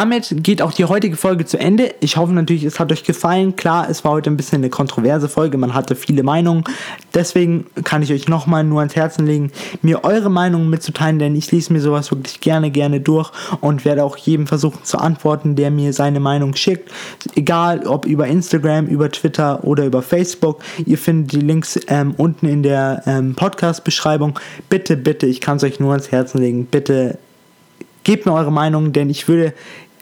Damit 0.01 0.33
geht 0.37 0.63
auch 0.63 0.73
die 0.73 0.85
heutige 0.85 1.15
Folge 1.15 1.45
zu 1.45 1.59
Ende. 1.59 1.93
Ich 1.99 2.17
hoffe 2.17 2.33
natürlich, 2.33 2.63
es 2.63 2.79
hat 2.79 2.91
euch 2.91 3.03
gefallen. 3.03 3.55
Klar, 3.55 3.87
es 3.87 4.03
war 4.03 4.13
heute 4.13 4.31
ein 4.31 4.35
bisschen 4.35 4.61
eine 4.61 4.71
kontroverse 4.71 5.29
Folge. 5.29 5.59
Man 5.59 5.75
hatte 5.75 5.95
viele 5.95 6.23
Meinungen. 6.23 6.63
Deswegen 7.13 7.67
kann 7.83 8.01
ich 8.01 8.11
euch 8.11 8.27
nochmal 8.27 8.63
nur 8.63 8.79
ans 8.79 8.95
Herzen 8.95 9.27
legen, 9.27 9.51
mir 9.83 10.03
eure 10.03 10.31
Meinungen 10.31 10.71
mitzuteilen, 10.71 11.19
denn 11.19 11.35
ich 11.35 11.51
lese 11.51 11.71
mir 11.71 11.81
sowas 11.81 12.09
wirklich 12.09 12.39
gerne, 12.39 12.71
gerne 12.71 12.99
durch 12.99 13.29
und 13.59 13.85
werde 13.85 14.03
auch 14.03 14.17
jedem 14.17 14.47
versuchen 14.47 14.83
zu 14.83 14.97
antworten, 14.97 15.55
der 15.55 15.69
mir 15.69 15.93
seine 15.93 16.19
Meinung 16.19 16.55
schickt. 16.55 16.89
Egal, 17.35 17.85
ob 17.85 18.07
über 18.07 18.25
Instagram, 18.25 18.87
über 18.87 19.11
Twitter 19.11 19.63
oder 19.63 19.85
über 19.85 20.01
Facebook. 20.01 20.63
Ihr 20.83 20.97
findet 20.97 21.33
die 21.33 21.41
Links 21.41 21.79
ähm, 21.89 22.15
unten 22.17 22.47
in 22.47 22.63
der 22.63 23.03
ähm, 23.05 23.35
Podcast-Beschreibung. 23.35 24.39
Bitte, 24.67 24.97
bitte, 24.97 25.27
ich 25.27 25.41
kann 25.41 25.57
es 25.57 25.63
euch 25.63 25.79
nur 25.79 25.91
ans 25.91 26.11
Herzen 26.11 26.39
legen. 26.39 26.65
Bitte 26.65 27.19
gebt 28.03 28.25
mir 28.25 28.33
eure 28.33 28.51
Meinung, 28.51 28.93
denn 28.93 29.11
ich 29.11 29.27
würde 29.27 29.53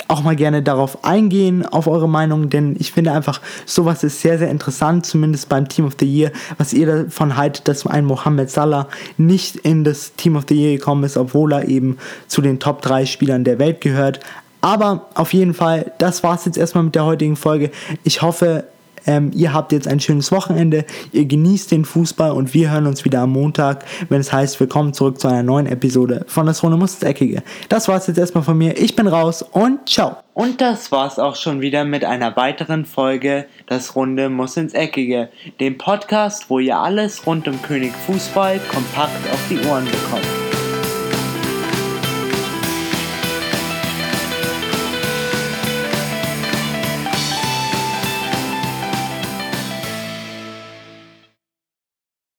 auch 0.09 0.23
mal 0.23 0.35
gerne 0.35 0.63
darauf 0.63 1.05
eingehen, 1.05 1.65
auf 1.65 1.87
eure 1.87 2.09
Meinung, 2.09 2.49
denn 2.49 2.75
ich 2.79 2.91
finde 2.91 3.11
einfach, 3.11 3.41
sowas 3.65 4.03
ist 4.03 4.21
sehr, 4.21 4.39
sehr 4.39 4.49
interessant, 4.49 5.05
zumindest 5.05 5.49
beim 5.49 5.69
Team 5.69 5.85
of 5.85 5.93
the 5.99 6.05
Year, 6.05 6.31
was 6.57 6.73
ihr 6.73 6.87
davon 6.87 7.37
haltet, 7.37 7.67
dass 7.67 7.85
ein 7.85 8.05
Mohamed 8.05 8.49
Salah 8.49 8.87
nicht 9.17 9.55
in 9.57 9.83
das 9.83 10.15
Team 10.15 10.35
of 10.35 10.45
the 10.49 10.55
Year 10.55 10.77
gekommen 10.77 11.03
ist, 11.03 11.15
obwohl 11.15 11.53
er 11.53 11.67
eben 11.67 11.97
zu 12.27 12.41
den 12.41 12.59
Top 12.59 12.81
3 12.81 13.05
Spielern 13.05 13.43
der 13.43 13.59
Welt 13.59 13.81
gehört. 13.81 14.19
Aber 14.61 15.05
auf 15.13 15.31
jeden 15.33 15.53
Fall, 15.53 15.91
das 15.99 16.23
war 16.23 16.35
es 16.35 16.45
jetzt 16.45 16.57
erstmal 16.57 16.83
mit 16.83 16.95
der 16.95 17.05
heutigen 17.05 17.35
Folge. 17.35 17.69
Ich 18.03 18.21
hoffe, 18.23 18.65
Ähm, 19.09 19.31
ihr 19.33 19.53
habt 19.53 19.71
jetzt 19.71 19.87
ein 19.87 19.99
schönes 19.99 20.31
Wochenende, 20.31 20.85
ihr 21.13 21.25
genießt 21.25 21.71
den 21.71 21.83
Fußball 21.83 22.29
und 22.29 22.53
wir 22.53 22.69
hören 22.69 22.85
uns 22.85 23.05
wieder 23.05 23.21
am 23.21 23.31
Montag, 23.31 23.83
wenn 24.07 24.21
es 24.21 24.31
heißt, 24.31 24.59
willkommen 24.59 24.93
zurück 24.93 25.19
zu 25.19 25.27
einer 25.27 25.41
neuen 25.41 25.65
Episode 25.65 26.25
von 26.27 26.45
Das 26.45 26.61
Runde 26.61 26.77
muss 26.77 27.01
Eckige. 27.01 27.41
Das 27.69 27.87
war's 27.87 28.05
jetzt 28.05 28.19
erstmal 28.19 28.43
von 28.43 28.55
mir. 28.55 28.77
Ich 28.77 28.95
bin 28.95 29.07
raus 29.07 29.41
und 29.41 29.89
ciao. 29.89 30.17
Und 30.35 30.61
das 30.61 30.91
war's 30.91 31.17
auch 31.17 31.35
schon 31.35 31.59
wieder 31.59 31.85
mit 31.85 32.05
einer 32.05 32.35
weiteren 32.35 32.85
Folge 32.85 33.47
Das 33.65 33.95
Runde 33.95 34.29
muss 34.29 34.55
ins 34.57 34.75
Eckige, 34.75 35.29
dem 35.59 35.79
Podcast, 35.79 36.51
wo 36.51 36.59
ihr 36.59 36.77
alles 36.77 37.25
rund 37.25 37.47
um 37.47 37.59
König 37.63 37.93
Fußball 38.05 38.59
kompakt 38.71 39.27
auf 39.33 39.41
die 39.49 39.57
Ohren 39.67 39.85
bekommt. 39.85 40.48